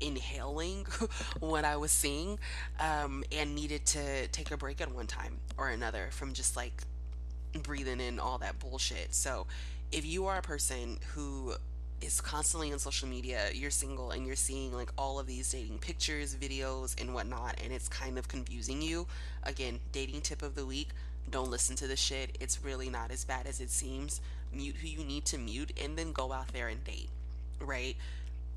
inhaling 0.00 0.86
what 1.40 1.64
I 1.64 1.76
was 1.76 1.92
seeing 1.92 2.38
um, 2.80 3.24
and 3.30 3.54
needed 3.54 3.86
to 3.86 4.26
take 4.28 4.50
a 4.50 4.56
break 4.56 4.80
at 4.80 4.92
one 4.92 5.06
time 5.06 5.38
or 5.56 5.68
another 5.68 6.08
from 6.10 6.32
just 6.32 6.56
like 6.56 6.82
breathing 7.62 8.00
in 8.00 8.18
all 8.18 8.38
that 8.38 8.58
bullshit. 8.58 9.14
So 9.14 9.46
if 9.90 10.06
you 10.06 10.26
are 10.26 10.38
a 10.38 10.42
person 10.42 10.98
who 11.14 11.54
is 12.02 12.20
constantly 12.20 12.72
on 12.72 12.78
social 12.78 13.08
media, 13.08 13.48
you're 13.54 13.70
single 13.70 14.10
and 14.10 14.26
you're 14.26 14.36
seeing 14.36 14.72
like 14.72 14.90
all 14.98 15.18
of 15.18 15.26
these 15.26 15.50
dating 15.50 15.78
pictures, 15.78 16.34
videos, 16.34 17.00
and 17.00 17.14
whatnot, 17.14 17.60
and 17.62 17.72
it's 17.72 17.88
kind 17.88 18.18
of 18.18 18.28
confusing 18.28 18.82
you. 18.82 19.06
Again, 19.44 19.78
dating 19.92 20.22
tip 20.22 20.42
of 20.42 20.54
the 20.54 20.66
week 20.66 20.88
don't 21.30 21.50
listen 21.50 21.76
to 21.76 21.86
the 21.86 21.96
shit. 21.96 22.36
It's 22.40 22.62
really 22.64 22.90
not 22.90 23.10
as 23.10 23.24
bad 23.24 23.46
as 23.46 23.60
it 23.60 23.70
seems. 23.70 24.20
Mute 24.52 24.76
who 24.76 24.88
you 24.88 25.04
need 25.04 25.24
to 25.26 25.38
mute 25.38 25.72
and 25.82 25.96
then 25.96 26.12
go 26.12 26.32
out 26.32 26.48
there 26.48 26.68
and 26.68 26.82
date, 26.84 27.08
right? 27.60 27.96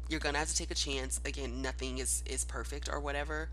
You're 0.10 0.20
gonna 0.20 0.40
have 0.40 0.50
to 0.50 0.56
take 0.56 0.72
a 0.72 0.76
chance. 0.76 1.22
Again, 1.26 1.62
nothing 1.62 2.00
is, 2.00 2.24
is 2.26 2.44
perfect 2.44 2.90
or 2.92 3.00
whatever, 3.00 3.50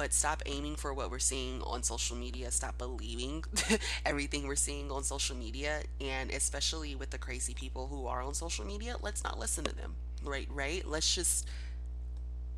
but 0.00 0.14
stop 0.14 0.42
aiming 0.46 0.76
for 0.76 0.94
what 0.94 1.10
we're 1.10 1.18
seeing 1.18 1.60
on 1.60 1.82
social 1.82 2.16
media. 2.16 2.50
Stop 2.50 2.78
believing 2.78 3.44
everything 4.06 4.46
we're 4.46 4.56
seeing 4.56 4.90
on 4.90 5.02
social 5.02 5.36
media. 5.36 5.82
And 6.00 6.30
especially 6.30 6.94
with 6.94 7.10
the 7.10 7.18
crazy 7.18 7.52
people 7.52 7.86
who 7.86 8.06
are 8.06 8.22
on 8.22 8.32
social 8.32 8.64
media, 8.64 8.96
let's 9.02 9.22
not 9.22 9.38
listen 9.38 9.62
to 9.64 9.76
them. 9.76 9.92
Right, 10.24 10.48
right? 10.50 10.82
Let's 10.88 11.14
just 11.14 11.46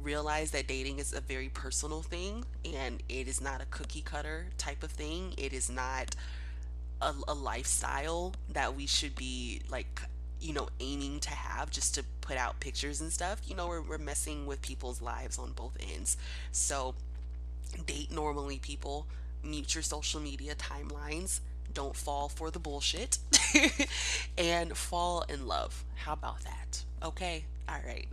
realize 0.00 0.52
that 0.52 0.68
dating 0.68 1.00
is 1.00 1.12
a 1.12 1.20
very 1.20 1.48
personal 1.48 2.02
thing 2.02 2.44
and 2.64 3.02
it 3.09 3.26
is 3.26 3.40
not 3.40 3.61
a 3.61 3.66
cookie 3.66 4.02
cutter 4.02 4.46
type 4.57 4.85
of 4.85 4.92
thing. 4.92 5.35
It 5.37 5.52
is 5.52 5.68
not 5.68 6.14
a, 7.00 7.12
a 7.26 7.35
lifestyle 7.35 8.35
that 8.52 8.76
we 8.76 8.87
should 8.87 9.16
be 9.16 9.62
like 9.68 10.00
you 10.40 10.52
know 10.52 10.68
aiming 10.78 11.18
to 11.20 11.31
have 11.31 11.70
just 11.70 11.94
to 11.96 12.05
put 12.20 12.37
out 12.37 12.59
pictures 12.59 13.00
and 13.00 13.12
stuff 13.12 13.40
you 13.46 13.55
know 13.55 13.68
we're, 13.68 13.81
we're 13.81 13.96
messing 13.96 14.44
with 14.44 14.61
people's 14.61 15.00
lives 15.00 15.38
on 15.38 15.52
both 15.52 15.76
ends 15.94 16.16
so 16.50 16.96
date 17.87 18.11
normally, 18.11 18.59
people. 18.59 19.07
Mute 19.42 19.75
your 19.75 19.83
social 19.83 20.20
media 20.20 20.55
timelines. 20.55 21.40
Don't 21.72 21.96
fall 21.96 22.29
for 22.29 22.51
the 22.51 22.59
bullshit. 22.59 23.18
and 24.38 24.77
fall 24.77 25.22
in 25.29 25.46
love. 25.46 25.85
How 25.94 26.12
about 26.12 26.42
that? 26.44 26.85
Okay? 27.03 27.44
All 27.68 27.81
right. 27.87 28.07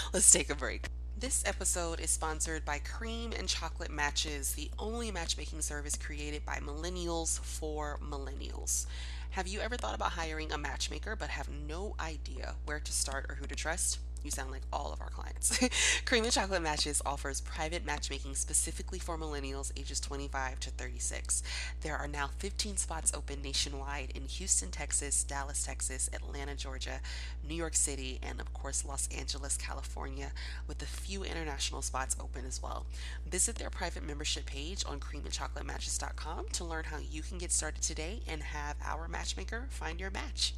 Let's 0.12 0.30
take 0.30 0.50
a 0.50 0.54
break. 0.54 0.86
This 1.18 1.44
episode 1.46 2.00
is 2.00 2.10
sponsored 2.10 2.64
by 2.64 2.78
Cream 2.80 3.32
and 3.38 3.48
Chocolate 3.48 3.92
Matches, 3.92 4.54
the 4.54 4.70
only 4.78 5.12
matchmaking 5.12 5.60
service 5.60 5.96
created 5.96 6.44
by 6.44 6.56
millennials 6.56 7.38
for 7.38 7.98
millennials. 8.02 8.86
Have 9.30 9.46
you 9.46 9.60
ever 9.60 9.76
thought 9.76 9.94
about 9.94 10.12
hiring 10.12 10.50
a 10.52 10.58
matchmaker 10.58 11.14
but 11.14 11.28
have 11.28 11.48
no 11.48 11.94
idea 12.00 12.56
where 12.64 12.80
to 12.80 12.92
start 12.92 13.26
or 13.28 13.36
who 13.36 13.46
to 13.46 13.54
trust? 13.54 13.98
You 14.22 14.30
sound 14.30 14.50
like 14.50 14.62
all 14.72 14.92
of 14.92 15.00
our 15.00 15.10
clients. 15.10 15.58
Cream 16.04 16.24
and 16.24 16.32
Chocolate 16.32 16.62
Matches 16.62 17.02
offers 17.04 17.40
private 17.40 17.84
matchmaking 17.84 18.34
specifically 18.34 18.98
for 18.98 19.18
millennials 19.18 19.72
ages 19.76 20.00
25 20.00 20.60
to 20.60 20.70
36. 20.70 21.42
There 21.80 21.96
are 21.96 22.08
now 22.08 22.28
15 22.38 22.76
spots 22.76 23.12
open 23.14 23.42
nationwide 23.42 24.12
in 24.14 24.22
Houston, 24.22 24.70
Texas, 24.70 25.24
Dallas, 25.24 25.64
Texas, 25.64 26.08
Atlanta, 26.12 26.54
Georgia, 26.54 27.00
New 27.46 27.54
York 27.54 27.74
City, 27.74 28.18
and 28.22 28.40
of 28.40 28.52
course 28.52 28.84
Los 28.84 29.08
Angeles, 29.16 29.56
California, 29.56 30.32
with 30.68 30.82
a 30.82 30.86
few 30.86 31.24
international 31.24 31.82
spots 31.82 32.16
open 32.20 32.44
as 32.46 32.62
well. 32.62 32.86
Visit 33.28 33.56
their 33.56 33.70
private 33.70 34.06
membership 34.06 34.46
page 34.46 34.84
on 34.86 35.00
creamandchocolatematches.com 35.00 36.46
to 36.52 36.64
learn 36.64 36.84
how 36.84 36.98
you 36.98 37.22
can 37.22 37.38
get 37.38 37.50
started 37.50 37.82
today 37.82 38.20
and 38.28 38.42
have 38.42 38.76
our 38.84 39.08
matchmaker 39.08 39.66
find 39.70 40.00
your 40.00 40.10
match. 40.10 40.54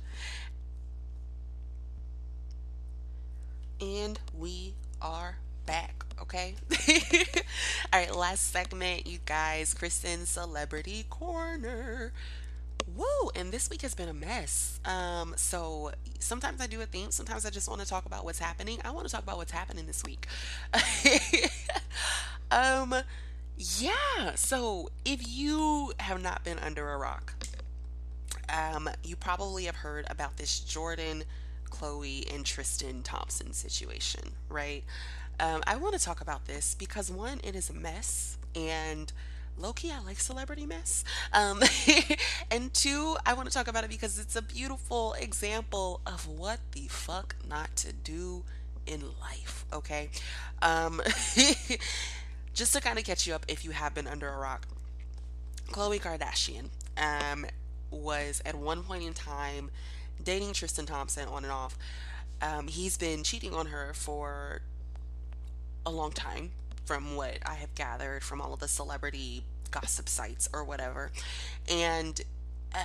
And 3.81 4.19
we 4.37 4.75
are 5.03 5.39
back, 5.67 6.05
okay? 6.21 6.55
All 7.93 8.01
right, 8.01 8.15
last 8.15 8.53
segment, 8.53 9.07
you 9.07 9.19
guys. 9.27 9.75
Kristen 9.75 10.27
Celebrity 10.27 11.07
Corner. 11.11 12.13
Woo! 12.95 13.31
And 13.35 13.51
this 13.53 13.69
week 13.71 13.83
has 13.83 13.95
been 13.95 14.09
a 14.09 14.15
mess. 14.15 14.79
Um, 14.85 15.35
so 15.37 15.93
sometimes 16.19 16.61
I 16.61 16.67
do 16.67 16.81
a 16.81 16.87
theme, 16.87 17.11
sometimes 17.11 17.45
I 17.45 17.51
just 17.51 17.69
want 17.69 17.81
to 17.81 17.87
talk 17.87 18.07
about 18.07 18.25
what's 18.25 18.39
happening. 18.39 18.79
I 18.85 18.91
want 18.91 19.07
to 19.07 19.13
talk 19.13 19.23
about 19.23 19.39
what's 19.39 19.53
happening 19.53 19.87
this 19.87 20.05
week. 20.05 20.27
um, 22.51 22.95
yeah. 23.57 24.35
So 24.37 24.91
if 25.05 25.27
you 25.27 25.93
have 25.99 26.23
not 26.23 26.45
been 26.45 26.59
under 26.59 26.93
a 26.93 26.97
rock, 26.97 27.35
um, 28.49 28.89
you 29.03 29.17
probably 29.17 29.65
have 29.65 29.77
heard 29.77 30.07
about 30.09 30.37
this 30.37 30.61
Jordyn 30.61 31.25
Khloe 31.75 32.33
and 32.35 32.45
Tristan 32.45 33.03
Thompson 33.03 33.53
situation, 33.53 34.33
right? 34.49 34.85
Um, 35.41 35.63
I 35.67 35.77
want 35.77 35.95
to 35.95 36.01
talk 36.01 36.21
about 36.21 36.47
this 36.47 36.75
because 36.75 37.11
one, 37.11 37.41
it 37.43 37.57
is 37.57 37.69
a 37.69 37.73
mess, 37.73 38.39
and 38.55 39.13
lowkey, 39.61 39.91
I 39.93 40.01
like 40.05 40.21
celebrity 40.21 40.67
mess. 40.67 41.05
Um, 41.33 41.63
and 42.51 42.73
two, 42.73 43.17
I 43.27 43.35
want 43.35 43.49
to 43.49 43.55
talk 43.55 43.69
about 43.69 43.85
it 43.85 43.91
because 43.91 44.19
it's 44.19 44.37
a 44.37 44.43
beautiful 44.43 45.15
example 45.15 46.01
of 46.07 46.27
what 46.27 46.61
the 46.73 46.87
fuck 46.89 47.37
not 47.49 47.75
to 47.77 47.93
do 47.93 48.45
in 48.87 49.01
life, 49.21 49.65
okay? 49.73 50.11
Um, 50.63 51.01
just 52.55 52.73
to 52.75 52.81
kind 52.81 52.99
of 52.99 53.05
catch 53.05 53.27
you 53.27 53.35
up 53.35 53.45
if 53.49 53.65
you 53.65 53.73
have 53.73 53.95
been 53.95 54.07
under 54.07 54.29
a 54.29 54.39
rock, 54.39 54.67
Khloe 55.71 56.01
Kardashian 56.01 56.69
um, 56.97 57.47
was 57.91 58.43
at 58.45 58.55
one 58.55 58.83
point 58.83 59.03
in 59.05 59.15
time 59.15 59.71
dating 60.25 60.53
Tristan 60.53 60.87
Thompson 60.87 61.29
on 61.29 61.45
and 61.45 61.53
off. 61.53 61.77
Um, 62.43 62.69
he's 62.69 62.97
been 62.97 63.23
cheating 63.23 63.55
on 63.55 63.67
her 63.67 63.93
for 63.95 64.63
a 65.87 65.91
long 65.91 66.13
time, 66.13 66.51
from 66.85 67.17
what 67.17 67.39
I 67.47 67.55
have 67.55 67.75
gathered 67.75 68.23
from 68.23 68.41
all 68.41 68.53
of 68.53 68.61
the 68.61 68.69
celebrity 68.69 69.45
gossip 69.71 70.09
sites 70.09 70.49
or 70.53 70.65
whatever. 70.65 71.11
And 71.71 72.21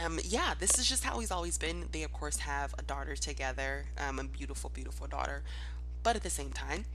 um, 0.04 0.20
yeah, 0.24 0.54
this 0.58 0.78
is 0.78 0.88
just 0.88 1.04
how 1.04 1.20
he's 1.20 1.32
always 1.32 1.58
been. 1.58 1.86
They, 1.92 2.04
of 2.04 2.14
course, 2.14 2.38
have 2.40 2.76
a 2.78 2.84
daughter 2.84 3.16
together, 3.16 3.86
um, 3.98 4.20
a 4.20 4.24
beautiful, 4.24 4.70
beautiful 4.70 5.08
daughter. 5.08 5.44
But 6.04 6.16
at 6.16 6.24
the 6.24 6.30
same 6.30 6.52
time, 6.52 6.86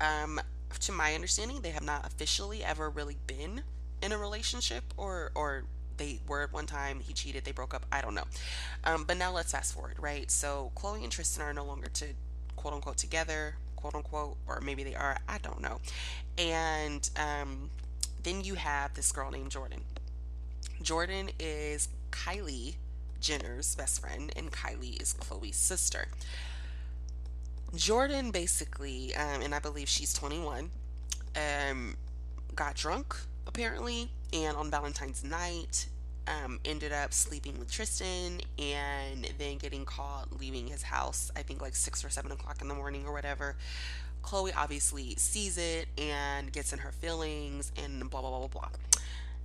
um, 0.00 0.40
to 0.80 0.92
my 0.92 1.14
understanding, 1.14 1.60
they 1.60 1.70
have 1.70 1.84
not 1.84 2.06
officially 2.06 2.64
ever 2.64 2.88
really 2.88 3.16
been 3.26 3.62
in 4.02 4.12
a 4.12 4.18
relationship 4.18 4.84
or 4.96 5.30
or 5.34 5.64
they 5.96 6.20
were 6.26 6.42
at 6.42 6.52
one 6.52 6.66
time, 6.66 7.00
he 7.00 7.12
cheated, 7.12 7.44
they 7.44 7.52
broke 7.52 7.74
up, 7.74 7.86
I 7.92 8.00
don't 8.00 8.14
know. 8.14 8.24
Um, 8.84 9.04
but 9.04 9.16
now 9.16 9.32
let's 9.32 9.52
fast 9.52 9.74
forward, 9.74 9.96
right? 10.00 10.30
So 10.30 10.72
Khloe 10.76 11.02
and 11.02 11.12
Tristan 11.12 11.44
are 11.44 11.54
no 11.54 11.64
longer 11.64 11.88
to 11.88 12.06
quote 12.56 12.74
unquote 12.74 12.96
together, 12.96 13.56
quote 13.76 13.94
unquote, 13.94 14.36
or 14.46 14.60
maybe 14.60 14.84
they 14.84 14.94
are, 14.94 15.18
I 15.28 15.38
don't 15.38 15.60
know. 15.60 15.80
And 16.38 17.08
um, 17.16 17.70
then 18.22 18.42
you 18.42 18.54
have 18.54 18.94
this 18.94 19.12
girl 19.12 19.30
named 19.30 19.50
Jordyn. 19.50 19.80
Jordyn 20.82 21.30
is 21.38 21.88
Kylie 22.10 22.76
Jenner's 23.20 23.74
best 23.74 24.00
friend, 24.00 24.30
and 24.36 24.52
Kylie 24.52 25.00
is 25.00 25.14
Khloe's 25.14 25.56
sister. 25.56 26.08
Jordyn 27.74 28.32
basically, 28.32 29.14
um, 29.14 29.40
and 29.40 29.54
I 29.54 29.58
believe 29.58 29.88
she's 29.88 30.12
21, 30.12 30.70
um, 31.34 31.96
got 32.54 32.74
drunk 32.74 33.16
apparently, 33.46 34.10
and 34.32 34.56
on 34.56 34.70
Valentine's 34.70 35.24
night, 35.24 35.88
um, 36.26 36.58
ended 36.64 36.92
up 36.92 37.12
sleeping 37.12 37.58
with 37.58 37.70
Tristan 37.70 38.40
and 38.58 39.30
then 39.38 39.58
getting 39.58 39.84
caught 39.84 40.28
leaving 40.40 40.66
his 40.66 40.82
house, 40.82 41.30
I 41.36 41.42
think 41.42 41.60
like 41.60 41.76
six 41.76 42.02
or 42.04 42.08
seven 42.08 42.32
o'clock 42.32 42.62
in 42.62 42.68
the 42.68 42.74
morning 42.74 43.04
or 43.06 43.12
whatever. 43.12 43.56
Khloe 44.22 44.52
obviously 44.56 45.14
sees 45.16 45.58
it 45.58 45.86
and 45.98 46.50
gets 46.50 46.72
in 46.72 46.78
her 46.78 46.92
feelings 46.92 47.72
and 47.76 48.08
blah, 48.10 48.22
blah, 48.22 48.30
blah, 48.30 48.38
blah, 48.38 48.48
blah. 48.48 48.68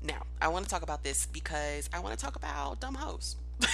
Now, 0.01 0.25
I 0.41 0.47
want 0.47 0.63
to 0.65 0.71
talk 0.71 0.83
about 0.83 1.03
this 1.03 1.25
because 1.25 1.89
I 1.93 1.99
want 1.99 2.17
to 2.17 2.23
talk 2.23 2.37
about 2.37 2.79
dumb 2.79 2.95
hoes. 2.95 3.35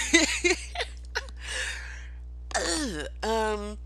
um, 3.22 3.78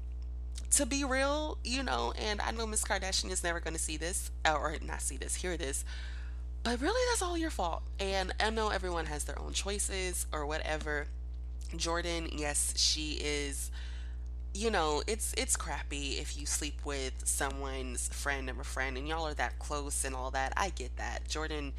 to 0.70 0.86
be 0.86 1.04
real, 1.04 1.58
you 1.62 1.82
know, 1.82 2.14
and 2.18 2.40
I 2.40 2.52
know 2.52 2.66
Miss 2.66 2.84
Kardashian 2.84 3.30
is 3.30 3.44
never 3.44 3.60
going 3.60 3.74
to 3.74 3.80
see 3.80 3.98
this 3.98 4.30
or 4.46 4.76
not 4.82 5.02
see 5.02 5.18
this, 5.18 5.34
hear 5.34 5.58
this, 5.58 5.84
but 6.62 6.80
really, 6.80 7.00
that's 7.10 7.22
all 7.22 7.38
your 7.38 7.50
fault. 7.50 7.82
And 7.98 8.32
I 8.40 8.50
know 8.50 8.68
everyone 8.68 9.06
has 9.06 9.24
their 9.24 9.38
own 9.38 9.52
choices 9.52 10.26
or 10.32 10.46
whatever. 10.46 11.06
Jordyn, 11.76 12.38
yes, 12.38 12.74
she 12.76 13.12
is 13.22 13.70
you 14.52 14.70
know, 14.70 15.02
it's 15.06 15.32
it's 15.36 15.56
crappy 15.56 16.18
if 16.18 16.36
you 16.36 16.44
sleep 16.46 16.84
with 16.84 17.12
someone's 17.24 18.08
friend 18.08 18.50
of 18.50 18.58
a 18.58 18.64
friend 18.64 18.96
and 18.96 19.06
y'all 19.06 19.26
are 19.26 19.34
that 19.34 19.58
close 19.58 20.04
and 20.04 20.14
all 20.14 20.30
that. 20.32 20.52
I 20.56 20.70
get 20.70 20.96
that. 20.96 21.28
Jordyn, 21.28 21.72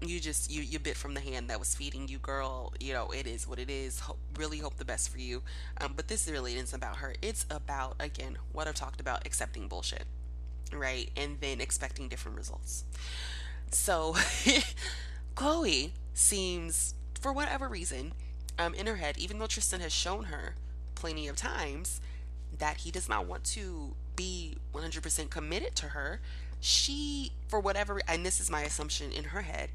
you 0.00 0.18
just 0.18 0.50
you 0.50 0.62
you 0.62 0.78
bit 0.78 0.96
from 0.96 1.14
the 1.14 1.20
hand 1.20 1.50
that 1.50 1.58
was 1.58 1.74
feeding 1.74 2.08
you, 2.08 2.18
girl. 2.18 2.72
You 2.80 2.94
know, 2.94 3.10
it 3.10 3.26
is 3.26 3.46
what 3.46 3.58
it 3.58 3.70
is. 3.70 4.00
Hope, 4.00 4.18
really 4.36 4.58
hope 4.58 4.76
the 4.76 4.84
best 4.84 5.08
for 5.10 5.18
you. 5.18 5.42
Um, 5.80 5.92
but 5.94 6.08
this 6.08 6.28
really 6.28 6.56
isn't 6.56 6.76
about 6.76 6.96
her. 6.96 7.14
It's 7.22 7.46
about 7.48 7.96
again 8.00 8.38
what 8.52 8.66
I've 8.66 8.74
talked 8.74 9.00
about, 9.00 9.24
accepting 9.24 9.68
bullshit, 9.68 10.04
right? 10.72 11.10
And 11.16 11.38
then 11.40 11.60
expecting 11.60 12.08
different 12.08 12.36
results. 12.36 12.84
So 13.74 14.14
Khloe 15.34 15.90
seems, 16.14 16.94
for 17.20 17.32
whatever 17.32 17.68
reason, 17.68 18.12
um, 18.56 18.72
in 18.72 18.86
her 18.86 18.96
head, 18.96 19.18
even 19.18 19.38
though 19.38 19.48
Tristan 19.48 19.80
has 19.80 19.92
shown 19.92 20.24
her 20.24 20.54
plenty 20.94 21.26
of 21.26 21.36
times 21.36 22.00
that 22.56 22.78
he 22.78 22.92
does 22.92 23.08
not 23.08 23.26
want 23.26 23.42
to 23.44 23.96
be 24.14 24.56
100% 24.72 25.28
committed 25.28 25.74
to 25.74 25.86
her, 25.86 26.20
she, 26.60 27.32
for 27.48 27.58
whatever, 27.58 28.00
and 28.06 28.24
this 28.24 28.40
is 28.40 28.48
my 28.48 28.62
assumption 28.62 29.10
in 29.10 29.24
her 29.24 29.42
head, 29.42 29.70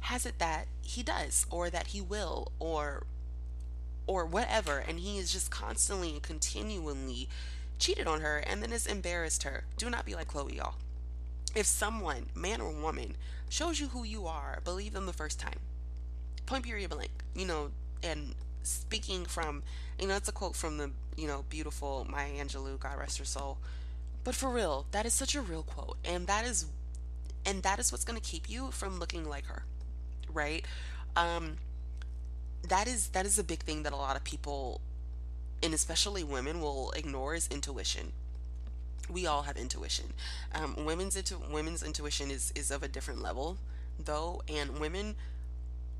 has 0.00 0.26
it 0.26 0.38
that 0.38 0.66
he 0.82 1.02
does, 1.02 1.46
or 1.50 1.70
that 1.70 1.88
he 1.88 2.00
will, 2.00 2.52
or 2.58 3.04
or 4.06 4.24
whatever 4.24 4.78
and 4.78 5.00
he 5.00 5.18
is 5.18 5.30
just 5.30 5.50
constantly 5.50 6.08
and 6.08 6.22
continually 6.22 7.28
cheated 7.78 8.06
on 8.06 8.22
her 8.22 8.38
and 8.38 8.62
then 8.62 8.70
has 8.70 8.86
embarrassed 8.86 9.42
her. 9.42 9.64
Do 9.76 9.90
not 9.90 10.06
be 10.06 10.14
like 10.14 10.28
khloe 10.28 10.56
y'all 10.56 10.76
if 11.58 11.66
someone 11.66 12.26
man 12.34 12.60
or 12.60 12.70
woman 12.70 13.16
shows 13.48 13.80
you 13.80 13.88
who 13.88 14.04
you 14.04 14.26
are 14.26 14.60
believe 14.64 14.92
them 14.92 15.06
the 15.06 15.12
first 15.12 15.40
time. 15.40 15.58
Point 16.46 16.64
period 16.64 16.90
blank 16.90 17.10
you 17.34 17.46
know 17.46 17.70
and 18.02 18.34
speaking 18.62 19.24
from 19.24 19.62
you 19.98 20.06
know 20.06 20.16
it's 20.16 20.28
a 20.28 20.32
quote 20.32 20.54
from 20.54 20.76
the 20.76 20.90
you 21.16 21.26
know 21.26 21.44
beautiful 21.48 22.06
maya 22.08 22.30
angelou 22.42 22.78
god 22.78 22.98
rest 22.98 23.18
her 23.18 23.24
soul. 23.24 23.58
But 24.22 24.34
for 24.34 24.50
real 24.50 24.86
that 24.92 25.04
is 25.04 25.14
such 25.14 25.34
a 25.34 25.40
real 25.40 25.64
quote 25.64 25.96
and 26.04 26.26
that 26.28 26.44
is 26.46 26.66
and 27.44 27.62
that 27.64 27.78
is 27.78 27.90
what's 27.90 28.04
going 28.04 28.20
to 28.20 28.24
keep 28.24 28.48
you 28.48 28.70
from 28.70 29.00
looking 29.00 29.28
like 29.28 29.46
her 29.46 29.64
right? 30.32 30.64
Um 31.16 31.56
that 32.68 32.86
is 32.86 33.08
that 33.08 33.26
is 33.26 33.38
a 33.38 33.44
big 33.44 33.60
thing 33.60 33.82
that 33.82 33.92
a 33.92 33.96
lot 33.96 34.16
of 34.16 34.22
people 34.22 34.80
and 35.62 35.74
especially 35.74 36.22
women 36.22 36.60
will 36.60 36.92
ignore 36.92 37.34
is 37.34 37.48
intuition 37.48 38.12
we 39.10 39.26
all 39.26 39.42
have 39.42 39.56
intuition. 39.56 40.06
Um, 40.54 40.84
women's 40.84 41.16
into 41.16 41.36
women's 41.50 41.82
intuition 41.82 42.30
is 42.30 42.52
is 42.54 42.70
of 42.70 42.82
a 42.82 42.88
different 42.88 43.22
level 43.22 43.58
though 43.98 44.42
and 44.48 44.78
women 44.78 45.16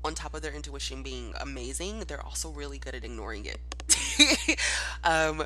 on 0.03 0.15
top 0.15 0.33
of 0.33 0.41
their 0.41 0.53
intuition 0.53 1.03
being 1.03 1.33
amazing 1.41 1.99
they're 2.07 2.23
also 2.23 2.49
really 2.49 2.77
good 2.77 2.95
at 2.95 3.03
ignoring 3.03 3.45
it. 3.45 3.59
Um, 5.03 5.45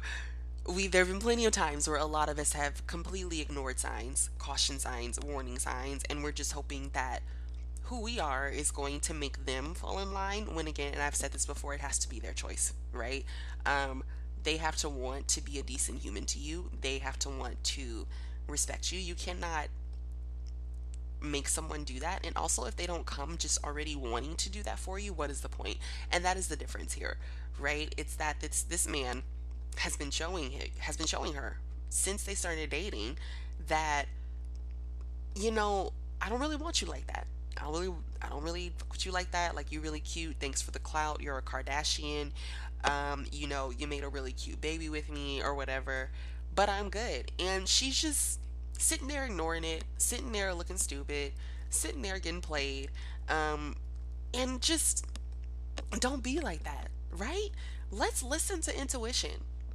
we 0.67 0.87
there 0.87 1.01
have 1.01 1.09
been 1.09 1.19
plenty 1.19 1.45
of 1.45 1.51
times 1.51 1.87
where 1.87 1.97
a 1.97 2.05
lot 2.05 2.29
of 2.29 2.39
us 2.39 2.53
have 2.53 2.85
completely 2.87 3.41
ignored 3.41 3.79
signs 3.79 4.29
caution 4.39 4.79
signs 4.79 5.19
warning 5.19 5.59
signs 5.59 6.03
and 6.09 6.23
we're 6.23 6.31
just 6.31 6.53
hoping 6.53 6.89
that 6.93 7.21
who 7.83 8.01
we 8.01 8.19
are 8.19 8.49
is 8.49 8.71
going 8.71 8.99
to 9.01 9.13
make 9.13 9.45
them 9.45 9.73
fall 9.73 9.99
in 9.99 10.13
line 10.13 10.55
when 10.55 10.67
again 10.67 10.93
and 10.93 11.01
i've 11.03 11.15
said 11.15 11.31
this 11.33 11.45
before 11.45 11.73
it 11.73 11.81
has 11.81 11.99
to 11.99 12.09
be 12.09 12.19
their 12.19 12.33
choice 12.33 12.73
right? 12.93 13.25
Um, 13.65 14.03
they 14.43 14.57
have 14.57 14.75
to 14.77 14.89
want 14.89 15.27
to 15.29 15.41
be 15.41 15.59
a 15.59 15.63
decent 15.63 15.99
human 15.99 16.25
to 16.25 16.39
you. 16.39 16.69
They 16.81 16.97
have 16.99 17.17
to 17.19 17.29
want 17.29 17.63
to 17.63 18.05
respect 18.47 18.91
you. 18.91 18.99
You 18.99 19.15
cannot 19.15 19.67
make 21.21 21.47
someone 21.47 21.83
do 21.83 21.99
that. 21.99 22.25
And 22.25 22.35
also 22.35 22.65
if 22.65 22.75
they 22.75 22.85
don't 22.85 23.05
come 23.05 23.37
just 23.37 23.63
already 23.63 23.95
wanting 23.95 24.35
to 24.35 24.49
do 24.49 24.61
that 24.63 24.77
for 24.77 24.99
you 24.99 25.13
what 25.13 25.29
is 25.29 25.41
the 25.41 25.49
point? 25.49 25.77
and 26.11 26.23
that 26.25 26.37
is 26.37 26.47
the 26.47 26.55
difference 26.55 26.93
here 26.93 27.17
right? 27.59 27.93
It's 27.97 28.15
that 28.15 28.39
this 28.39 28.63
this 28.63 28.87
man 28.87 29.23
has 29.77 29.95
been 29.95 30.11
showing 30.11 30.51
has 30.79 30.97
been 30.97 31.07
showing 31.07 31.33
her 31.33 31.57
since 31.89 32.23
they 32.23 32.35
started 32.35 32.69
dating 32.69 33.17
that 33.67 34.05
you 35.35 35.51
know 35.51 35.93
I 36.21 36.29
don't 36.29 36.39
really 36.39 36.55
want 36.55 36.81
you 36.81 36.87
like 36.87 37.07
that. 37.07 37.27
I 37.57 37.63
don't 37.63 37.73
really 37.73 37.93
I 38.21 38.29
don't 38.29 38.43
really 38.43 38.71
fuck 38.77 38.91
with 38.91 39.05
you 39.05 39.11
like 39.11 39.31
that. 39.31 39.55
Like 39.55 39.71
you're 39.71 39.81
really 39.81 39.99
cute. 39.99 40.37
Thanks 40.39 40.61
for 40.61 40.71
the 40.71 40.79
clout. 40.79 41.21
You're 41.21 41.37
a 41.37 41.41
Kardashian 41.41 42.31
um 42.83 43.25
you 43.31 43.47
know 43.47 43.71
you 43.71 43.87
made 43.87 44.03
a 44.03 44.09
really 44.09 44.31
cute 44.31 44.59
baby 44.61 44.89
with 44.89 45.09
me 45.09 45.41
or 45.41 45.53
whatever 45.53 46.09
but 46.55 46.69
I'm 46.69 46.89
good. 46.89 47.31
And 47.39 47.67
she's 47.67 47.99
just 47.99 48.39
sitting 48.77 49.07
there 49.07 49.25
ignoring 49.25 49.63
it, 49.63 49.83
sitting 49.97 50.31
there 50.31 50.53
looking 50.53 50.77
stupid, 50.77 51.33
sitting 51.71 52.03
there 52.03 52.19
getting 52.19 52.41
played, 52.41 52.91
um, 53.27 53.75
and 54.33 54.61
just 54.61 55.05
don't 55.99 56.23
be 56.23 56.39
like 56.39 56.63
that, 56.63 56.89
right? 57.11 57.49
Let's 57.91 58.23
listen 58.23 58.61
to 58.61 58.79
intuition 58.79 59.31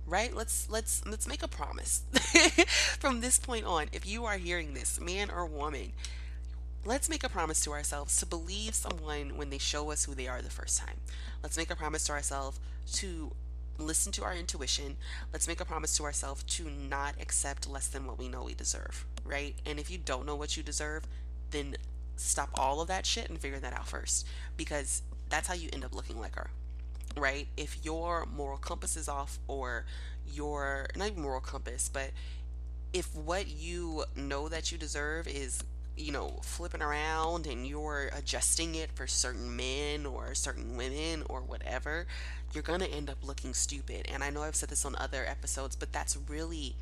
right? 0.06 0.34
Let's 0.34 0.70
let's 0.70 1.04
let's 1.06 1.28
make 1.28 1.42
a 1.42 1.48
promise 1.48 2.02
from 2.98 3.20
this 3.20 3.38
point 3.38 3.66
on. 3.66 3.88
If 3.92 4.06
you 4.06 4.24
are 4.24 4.38
hearing 4.38 4.72
this 4.72 4.98
man 4.98 5.30
or 5.30 5.44
woman 5.44 5.92
let's 6.88 7.08
make 7.08 7.22
a 7.22 7.28
promise 7.28 7.60
to 7.60 7.70
ourselves 7.70 8.18
to 8.18 8.26
believe 8.26 8.74
someone 8.74 9.36
when 9.36 9.50
they 9.50 9.58
show 9.58 9.90
us 9.90 10.04
who 10.04 10.14
they 10.14 10.26
are 10.26 10.40
the 10.40 10.50
first 10.50 10.78
time 10.78 10.96
let's 11.42 11.56
make 11.56 11.70
a 11.70 11.76
promise 11.76 12.04
to 12.06 12.12
ourselves 12.12 12.58
to 12.90 13.30
listen 13.78 14.12
to 14.12 14.24
our 14.24 14.34
intuition. 14.34 14.96
Let's 15.32 15.48
make 15.48 15.60
a 15.60 15.64
promise 15.64 15.96
to 15.96 16.04
ourselves 16.04 16.42
to 16.44 16.68
not 16.68 17.14
accept 17.20 17.68
less 17.68 17.88
than 17.88 18.06
what 18.06 18.18
we 18.18 18.28
know 18.28 18.42
we 18.44 18.54
deserve, 18.54 19.06
right? 19.24 19.54
And 19.64 19.78
if 19.78 19.90
you 19.90 19.98
don't 19.98 20.26
know 20.26 20.36
what 20.36 20.56
you 20.56 20.62
deserve, 20.62 21.04
then 21.50 21.76
stop 22.16 22.50
all 22.54 22.80
of 22.80 22.88
that 22.88 23.06
shit 23.06 23.30
and 23.30 23.38
figure 23.38 23.60
that 23.60 23.72
out 23.72 23.86
first 23.86 24.26
because 24.56 25.02
that's 25.28 25.46
how 25.46 25.54
you 25.54 25.68
end 25.72 25.84
up 25.84 25.94
looking 25.94 26.20
like 26.20 26.34
her, 26.34 26.50
right? 27.16 27.46
If 27.56 27.84
your 27.84 28.26
moral 28.26 28.58
compass 28.58 28.96
is 28.96 29.08
off 29.08 29.38
or 29.46 29.86
your, 30.26 30.88
not 30.96 31.08
even 31.08 31.22
moral 31.22 31.40
compass, 31.40 31.88
but 31.88 32.10
if 32.92 33.14
what 33.14 33.46
you 33.48 34.04
know 34.16 34.48
that 34.48 34.72
you 34.72 34.78
deserve 34.78 35.28
is 35.28 35.62
you 35.98 36.12
know, 36.12 36.38
flipping 36.42 36.82
around 36.82 37.46
and 37.46 37.66
you're 37.66 38.10
adjusting 38.16 38.74
it 38.74 38.90
for 38.92 39.06
certain 39.06 39.54
men 39.56 40.06
or 40.06 40.34
certain 40.34 40.76
women 40.76 41.22
or 41.28 41.40
whatever, 41.40 42.06
you're 42.52 42.62
going 42.62 42.80
to 42.80 42.90
end 42.90 43.10
up 43.10 43.18
looking 43.22 43.54
stupid. 43.54 44.06
And 44.12 44.22
I 44.22 44.30
know 44.30 44.42
I've 44.42 44.56
said 44.56 44.68
this 44.68 44.84
on 44.84 44.94
other 44.96 45.26
episodes, 45.26 45.76
but 45.76 45.92
that's 45.92 46.16
really, 46.28 46.76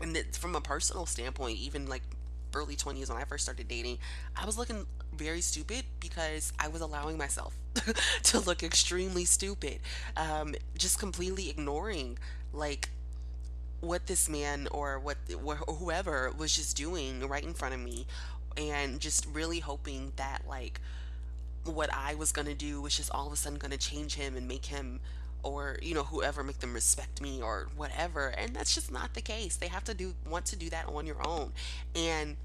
and 0.00 0.16
from 0.32 0.54
a 0.54 0.60
personal 0.60 1.06
standpoint, 1.06 1.58
even 1.58 1.86
like 1.86 2.02
early 2.54 2.76
20s 2.76 3.08
when 3.08 3.18
I 3.18 3.24
first 3.24 3.44
started 3.44 3.68
dating, 3.68 3.98
I 4.36 4.46
was 4.46 4.56
looking 4.56 4.86
very 5.12 5.40
stupid 5.40 5.84
because 6.00 6.52
I 6.58 6.68
was 6.68 6.80
allowing 6.80 7.18
myself 7.18 7.54
to 8.24 8.40
look 8.40 8.62
extremely 8.62 9.24
stupid. 9.24 9.80
Um, 10.16 10.54
just 10.76 10.98
completely 10.98 11.50
ignoring 11.50 12.18
like 12.52 12.90
what 13.84 14.06
this 14.06 14.28
man 14.28 14.68
or 14.70 14.98
what 14.98 15.16
whoever 15.78 16.32
was 16.36 16.54
just 16.56 16.76
doing 16.76 17.26
right 17.28 17.44
in 17.44 17.54
front 17.54 17.74
of 17.74 17.80
me 17.80 18.06
and 18.56 19.00
just 19.00 19.26
really 19.32 19.60
hoping 19.60 20.12
that 20.16 20.42
like 20.48 20.80
what 21.64 21.92
I 21.92 22.14
was 22.14 22.32
going 22.32 22.46
to 22.46 22.54
do 22.54 22.80
was 22.80 22.96
just 22.96 23.10
all 23.10 23.26
of 23.26 23.32
a 23.32 23.36
sudden 23.36 23.58
going 23.58 23.70
to 23.70 23.78
change 23.78 24.14
him 24.14 24.36
and 24.36 24.46
make 24.46 24.66
him 24.66 25.00
or 25.42 25.78
you 25.82 25.94
know 25.94 26.04
whoever 26.04 26.42
make 26.42 26.58
them 26.60 26.74
respect 26.74 27.20
me 27.20 27.42
or 27.42 27.68
whatever. 27.76 28.28
And 28.28 28.54
that's 28.54 28.74
just 28.74 28.90
not 28.90 29.14
the 29.14 29.20
case. 29.20 29.56
They 29.56 29.68
have 29.68 29.84
to 29.84 29.94
do 29.94 30.14
want 30.28 30.46
to 30.46 30.56
do 30.56 30.70
that 30.70 30.88
on 30.88 31.06
your 31.06 31.26
own. 31.26 31.52
And 31.94 32.36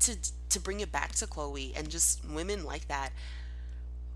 to 0.00 0.16
to 0.50 0.60
bring 0.60 0.80
it 0.80 0.92
back 0.92 1.12
to 1.16 1.26
Khloe 1.26 1.76
and 1.76 1.88
just 1.88 2.24
women 2.24 2.64
like 2.64 2.88
that 2.88 3.10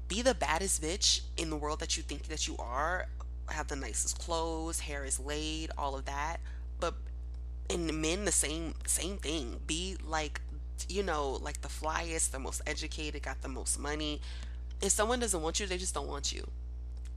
be 0.08 0.22
the 0.22 0.34
baddest 0.34 0.82
bitch 0.82 1.20
in 1.36 1.50
the 1.50 1.56
world 1.56 1.80
that 1.80 1.96
you 1.96 2.02
think 2.02 2.24
that 2.24 2.48
you 2.48 2.56
are 2.58 3.06
have 3.50 3.68
the 3.68 3.76
nicest 3.76 4.18
clothes, 4.18 4.80
hair 4.80 5.04
is 5.04 5.18
laid, 5.18 5.70
all 5.76 5.96
of 5.96 6.04
that. 6.06 6.38
But 6.80 6.94
in 7.68 8.00
men, 8.00 8.24
the 8.24 8.32
same 8.32 8.74
same 8.86 9.18
thing. 9.18 9.60
Be 9.66 9.96
like, 10.06 10.40
you 10.88 11.02
know, 11.02 11.38
like 11.42 11.60
the 11.60 11.68
flyest, 11.68 12.30
the 12.30 12.38
most 12.38 12.62
educated, 12.66 13.22
got 13.22 13.42
the 13.42 13.48
most 13.48 13.78
money. 13.78 14.20
If 14.80 14.92
someone 14.92 15.20
doesn't 15.20 15.42
want 15.42 15.60
you, 15.60 15.66
they 15.66 15.78
just 15.78 15.94
don't 15.94 16.08
want 16.08 16.32
you. 16.32 16.46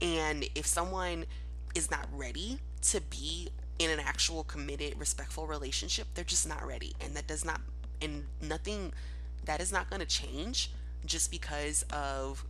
And 0.00 0.48
if 0.54 0.66
someone 0.66 1.26
is 1.74 1.90
not 1.90 2.08
ready 2.12 2.58
to 2.82 3.00
be 3.00 3.48
in 3.78 3.90
an 3.90 4.00
actual 4.00 4.44
committed, 4.44 4.98
respectful 4.98 5.46
relationship, 5.46 6.08
they're 6.14 6.24
just 6.24 6.48
not 6.48 6.66
ready. 6.66 6.92
And 7.00 7.14
that 7.16 7.26
does 7.26 7.44
not, 7.44 7.60
and 8.00 8.24
nothing, 8.40 8.92
that 9.44 9.60
is 9.60 9.72
not 9.72 9.88
going 9.88 10.00
to 10.00 10.06
change 10.06 10.70
just 11.06 11.30
because 11.30 11.84
of 11.92 12.44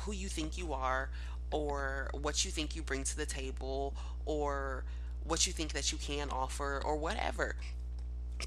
who 0.00 0.12
you 0.12 0.28
think 0.28 0.58
you 0.58 0.72
are 0.72 1.10
or 1.50 2.10
what 2.12 2.44
you 2.44 2.50
think 2.50 2.76
you 2.76 2.82
bring 2.82 3.04
to 3.04 3.16
the 3.16 3.26
table 3.26 3.94
or 4.24 4.84
what 5.24 5.46
you 5.46 5.52
think 5.52 5.72
that 5.72 5.92
you 5.92 5.98
can 5.98 6.30
offer 6.30 6.82
or 6.84 6.96
whatever. 6.96 7.56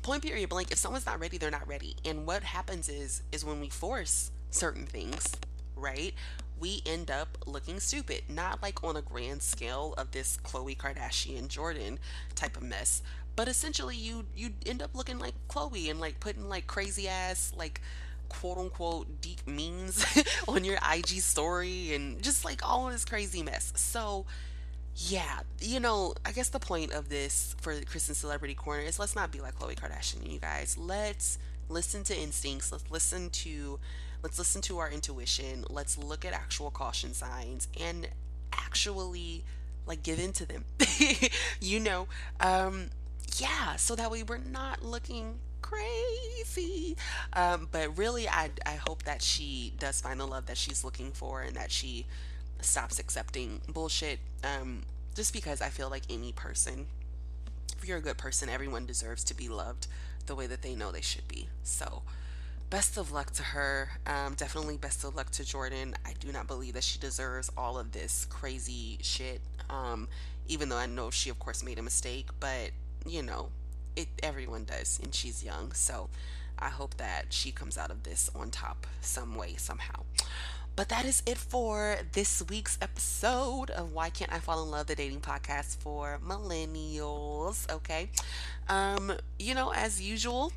Point 0.01 0.23
period 0.23 0.49
blank 0.49 0.71
if 0.71 0.77
someone's 0.77 1.05
not 1.05 1.19
ready 1.19 1.37
they're 1.37 1.51
not 1.51 1.67
ready. 1.67 1.95
And 2.03 2.25
what 2.25 2.43
happens 2.43 2.89
is 2.89 3.21
is 3.31 3.45
when 3.45 3.59
we 3.59 3.69
force 3.69 4.31
certain 4.49 4.85
things 4.85 5.33
right 5.75 6.13
we 6.59 6.81
end 6.85 7.11
up 7.11 7.37
looking 7.45 7.79
stupid. 7.79 8.23
Not 8.29 8.61
like 8.61 8.83
on 8.83 8.95
a 8.95 9.01
grand 9.01 9.41
scale 9.43 9.93
of 9.97 10.11
this 10.11 10.37
Khloe 10.43 10.77
Kardashian 10.77 11.47
jordyn 11.47 11.97
type 12.35 12.57
of 12.57 12.63
mess 12.63 13.01
but 13.35 13.47
essentially 13.47 13.95
you 13.95 14.25
you 14.35 14.51
end 14.65 14.81
up 14.81 14.91
looking 14.93 15.19
like 15.19 15.33
Khloe 15.49 15.89
and 15.89 15.99
like 15.99 16.19
putting 16.19 16.49
like 16.49 16.67
crazy 16.67 17.07
ass 17.07 17.51
like 17.55 17.81
quote 18.29 18.57
unquote 18.57 19.21
deep 19.21 19.45
memes 19.45 20.05
on 20.47 20.63
your 20.63 20.77
IG 20.93 21.07
story 21.21 21.93
and 21.93 22.21
just 22.21 22.43
like 22.45 22.67
all 22.67 22.88
this 22.88 23.05
crazy 23.05 23.43
mess. 23.43 23.73
So, 23.75 24.25
yeah, 24.95 25.39
you 25.59 25.79
know, 25.79 26.13
I 26.25 26.31
guess 26.31 26.49
the 26.49 26.59
point 26.59 26.91
of 26.91 27.09
this 27.09 27.55
for 27.62 27.75
the 27.75 27.86
Kristen 27.86 28.15
Celebrity 28.15 28.53
Corner 28.53 28.83
is 28.83 28.99
let's 28.99 29.15
not 29.15 29.31
be 29.31 29.39
like 29.39 29.57
Khloe 29.57 29.75
Kardashian, 29.75 30.31
you 30.31 30.39
guys. 30.39 30.77
Let's 30.77 31.38
listen 31.69 32.03
to 32.05 32.17
instincts. 32.17 32.71
Let's 32.71 32.89
listen 32.91 33.29
to 33.29 33.79
let's 34.21 34.38
listen 34.38 34.62
to 34.63 34.79
our 34.79 34.89
intuition. 34.89 35.65
Let's 35.69 35.97
look 35.97 36.25
at 36.25 36.33
actual 36.33 36.71
caution 36.71 37.13
signs 37.13 37.67
and 37.79 38.07
actually 38.51 39.43
like 39.86 40.03
give 40.03 40.19
into 40.19 40.45
them. 40.45 40.65
you 41.59 41.79
know, 41.79 42.07
um 42.39 42.89
yeah, 43.38 43.77
so 43.77 43.95
that 43.95 44.12
way 44.12 44.23
we're 44.23 44.38
not 44.38 44.83
looking 44.83 45.39
crazy. 45.73 46.95
Um, 47.33 47.67
but 47.71 47.97
really, 47.97 48.27
I, 48.27 48.51
I 48.65 48.75
hope 48.75 49.03
that 49.03 49.21
she 49.21 49.73
does 49.79 50.01
find 50.01 50.19
the 50.19 50.25
love 50.25 50.45
that 50.47 50.57
she's 50.57 50.83
looking 50.83 51.12
for 51.12 51.41
and 51.41 51.55
that 51.55 51.71
she 51.71 52.05
stops 52.62 52.99
accepting 52.99 53.62
bullshit. 53.67 54.19
Um, 54.43 54.83
just 55.15 55.33
because 55.33 55.62
I 55.62 55.69
feel 55.69 55.89
like 55.89 56.03
any 56.09 56.31
person, 56.31 56.88
if 57.77 57.88
you're 57.88 57.97
a 57.97 58.01
good 58.01 58.17
person, 58.17 58.49
everyone 58.49 58.86
deserves 58.86 59.23
to 59.25 59.33
be 59.36 59.49
loved 59.49 59.88
the 60.25 60.36
way 60.36 60.47
that 60.47 60.62
they 60.62 60.75
know 60.75 60.91
they 60.91 61.01
should 61.01 61.27
be. 61.27 61.49
So, 61.63 62.03
best 62.69 62.97
of 62.97 63.12
luck 63.12 63.31
to 63.31 63.43
her. 63.43 63.89
Um, 64.07 64.33
definitely 64.36 64.77
best 64.77 65.03
of 65.03 65.15
luck 65.15 65.29
to 65.31 65.43
Jordyn. 65.43 65.93
I 66.05 66.13
do 66.19 66.31
not 66.31 66.47
believe 66.47 66.73
that 66.73 66.83
she 66.83 66.97
deserves 66.97 67.51
all 67.57 67.77
of 67.77 67.91
this 67.91 68.25
crazy 68.29 68.97
shit. 69.01 69.41
Um, 69.69 70.07
even 70.47 70.69
though 70.69 70.77
I 70.77 70.88
know 70.88 71.09
she, 71.09 71.29
of 71.29 71.39
course, 71.39 71.63
made 71.63 71.79
a 71.79 71.83
mistake, 71.83 72.29
but 72.39 72.71
you 73.05 73.21
know, 73.21 73.49
it 73.95 74.08
everyone 74.21 74.65
does, 74.65 74.99
and 75.03 75.13
she's 75.13 75.43
young. 75.43 75.71
So 75.73 76.10
I 76.60 76.69
hope 76.69 76.97
that 76.97 77.25
she 77.29 77.51
comes 77.51 77.77
out 77.77 77.91
of 77.91 78.03
this 78.03 78.29
on 78.36 78.51
top 78.51 78.88
some 79.01 79.36
way, 79.36 79.56
somehow. 79.58 80.03
But 80.75 80.89
that 80.89 81.06
is 81.06 81.21
it 81.27 81.38
for 81.38 81.97
this 82.13 82.41
week's 82.49 82.79
episode 82.82 83.69
of 83.69 83.93
Why 83.93 84.10
Can't 84.10 84.34
I 84.34 84.39
Fall 84.39 84.63
in 84.63 84.71
Love, 84.71 84.88
the 84.88 84.95
dating 84.95 85.21
podcast 85.21 85.77
for 85.77 86.19
millennials. 86.25 87.71
Okay. 87.71 88.10
Um, 88.67 89.13
you 89.38 89.53
know, 89.53 89.71
as 89.71 90.01
usual, 90.01 90.51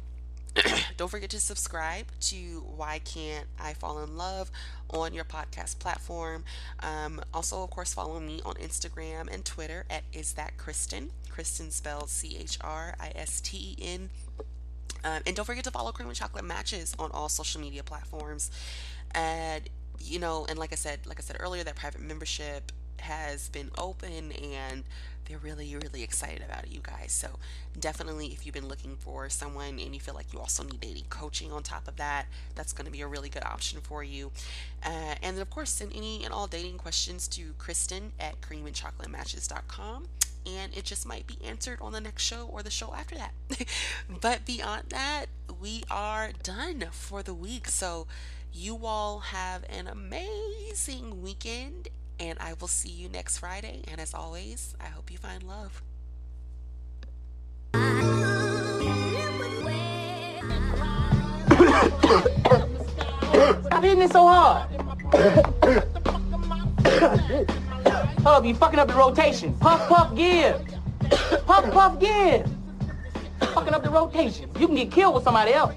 don't 0.97 1.11
forget 1.11 1.31
to 1.31 1.41
subscribe 1.41 2.07
to 2.21 2.65
Why 2.77 3.01
Can't 3.05 3.47
I 3.59 3.75
Fall 3.75 4.03
in 4.03 4.17
Love 4.17 4.51
on 4.91 5.13
your 5.13 5.25
podcast 5.25 5.79
platform. 5.79 6.45
Um, 6.81 7.21
also, 7.35 7.63
of 7.63 7.71
course, 7.71 7.95
follow 7.95 8.21
me 8.21 8.41
on 8.45 8.55
Instagram 8.55 9.33
and 9.33 9.45
Twitter 9.45 9.85
at 9.91 10.05
Is 10.13 10.35
That 10.35 10.57
Christen? 10.57 11.11
Christen 11.31 11.71
spelled 11.71 12.09
C 12.09 12.37
H 12.41 12.59
R 12.63 12.95
I 12.99 13.13
S 13.15 13.41
T 13.41 13.77
E 13.79 13.83
N. 13.83 14.11
Um, 15.05 15.23
and 15.27 15.37
don't 15.37 15.45
forget 15.45 15.65
to 15.65 15.71
follow 15.71 15.93
Cream 15.93 16.09
and 16.09 16.17
Chocolate 16.17 16.45
Matches 16.45 16.95
on 16.99 17.11
all 17.13 17.29
social 17.29 17.61
media 17.61 17.83
platforms. 17.83 18.51
And 19.15 19.69
you 19.99 20.19
know, 20.19 20.47
and 20.49 20.59
like 20.59 20.73
I 20.73 20.77
said, 20.77 21.07
like 21.07 21.19
I 21.19 21.23
said 21.23 21.37
earlier, 21.41 21.65
that 21.65 21.77
private 21.77 22.01
membership 22.01 22.73
has 23.01 23.49
been 23.49 23.71
open 23.79 24.33
and 24.33 24.85
they're 25.27 25.39
really, 25.39 25.75
really 25.75 26.03
excited 26.03 26.43
about 26.49 26.65
it, 26.65 26.71
you 26.71 26.81
guys. 26.81 27.13
So 27.13 27.39
definitely, 27.79 28.29
if 28.29 28.47
you've 28.47 28.55
been 28.55 28.69
looking 28.69 28.97
for 28.97 29.29
someone 29.29 29.79
and 29.81 29.95
you 29.95 30.01
feel 30.01 30.15
like 30.15 30.33
you 30.33 30.39
also 30.39 30.63
need 30.63 30.81
dating 30.81 31.07
coaching 31.11 31.53
on 31.53 31.63
top 31.63 31.89
of 31.89 31.97
that, 31.97 32.27
that's 32.55 32.73
going 32.73 32.87
to 32.87 32.93
be 32.93 33.01
a 33.01 33.09
really 33.09 33.29
good 33.29 33.45
option 33.45 33.81
for 33.83 34.05
you. 34.05 34.31
Uh, 34.85 35.15
and 35.23 35.37
then, 35.37 35.43
of 35.43 35.51
course, 35.51 35.71
send 35.71 35.93
any 35.95 36.25
and 36.25 36.33
all 36.33 36.47
dating 36.47 36.79
questions 36.79 37.27
to 37.29 37.55
Christen 37.59 38.13
at 38.21 38.41
creamandchocolatematches.com 38.41 40.07
and 40.47 40.77
it 40.77 40.85
just 40.85 41.07
might 41.07 41.27
be 41.27 41.37
answered 41.45 41.79
on 41.81 41.93
the 41.93 42.01
next 42.01 42.23
show 42.23 42.49
or 42.53 42.63
the 42.63 42.71
show 42.71 42.95
after 42.95 43.17
that. 43.17 43.33
but 44.21 44.45
beyond 44.45 44.85
that, 44.91 45.27
we 45.61 45.83
are 45.91 46.31
done 46.43 46.87
for 46.93 47.23
the 47.23 47.35
week. 47.35 47.69
So 47.69 48.07
you 48.53 48.79
all 48.85 49.19
have 49.21 49.65
an 49.69 49.87
amazing 49.87 51.21
weekend, 51.23 51.89
and 52.19 52.39
I 52.41 52.55
will 52.61 52.69
see 52.69 52.89
you 52.89 53.09
next 53.09 53.39
Friday. 53.39 53.83
And 53.89 54.01
as 54.01 54.15
always, 54.15 54.75
I 54.81 54.87
hope 54.87 55.11
you 55.11 55.19
find 55.19 55.43
love. 55.43 55.83
Stop 63.67 63.83
hitting 63.83 64.03
it 64.03 64.13
so 64.13 64.27
hard. 64.27 64.71
Up, 68.27 68.45
you 68.45 68.55
fucking 68.55 68.79
up 68.79 68.89
the 68.89 68.95
rotation. 68.95 69.55
Puff, 69.55 69.89
puff, 69.89 70.17
give. 70.17 70.61
Puff, 71.47 71.71
puff, 71.71 72.01
give. 72.01 72.49
Fucking 73.41 73.75
up 73.75 73.83
the 73.83 73.91
rotation. 73.91 74.51
You 74.59 74.67
can 74.67 74.77
get 74.77 74.91
killed 74.91 75.15
with 75.15 75.25
somebody 75.25 75.53
else. 75.53 75.75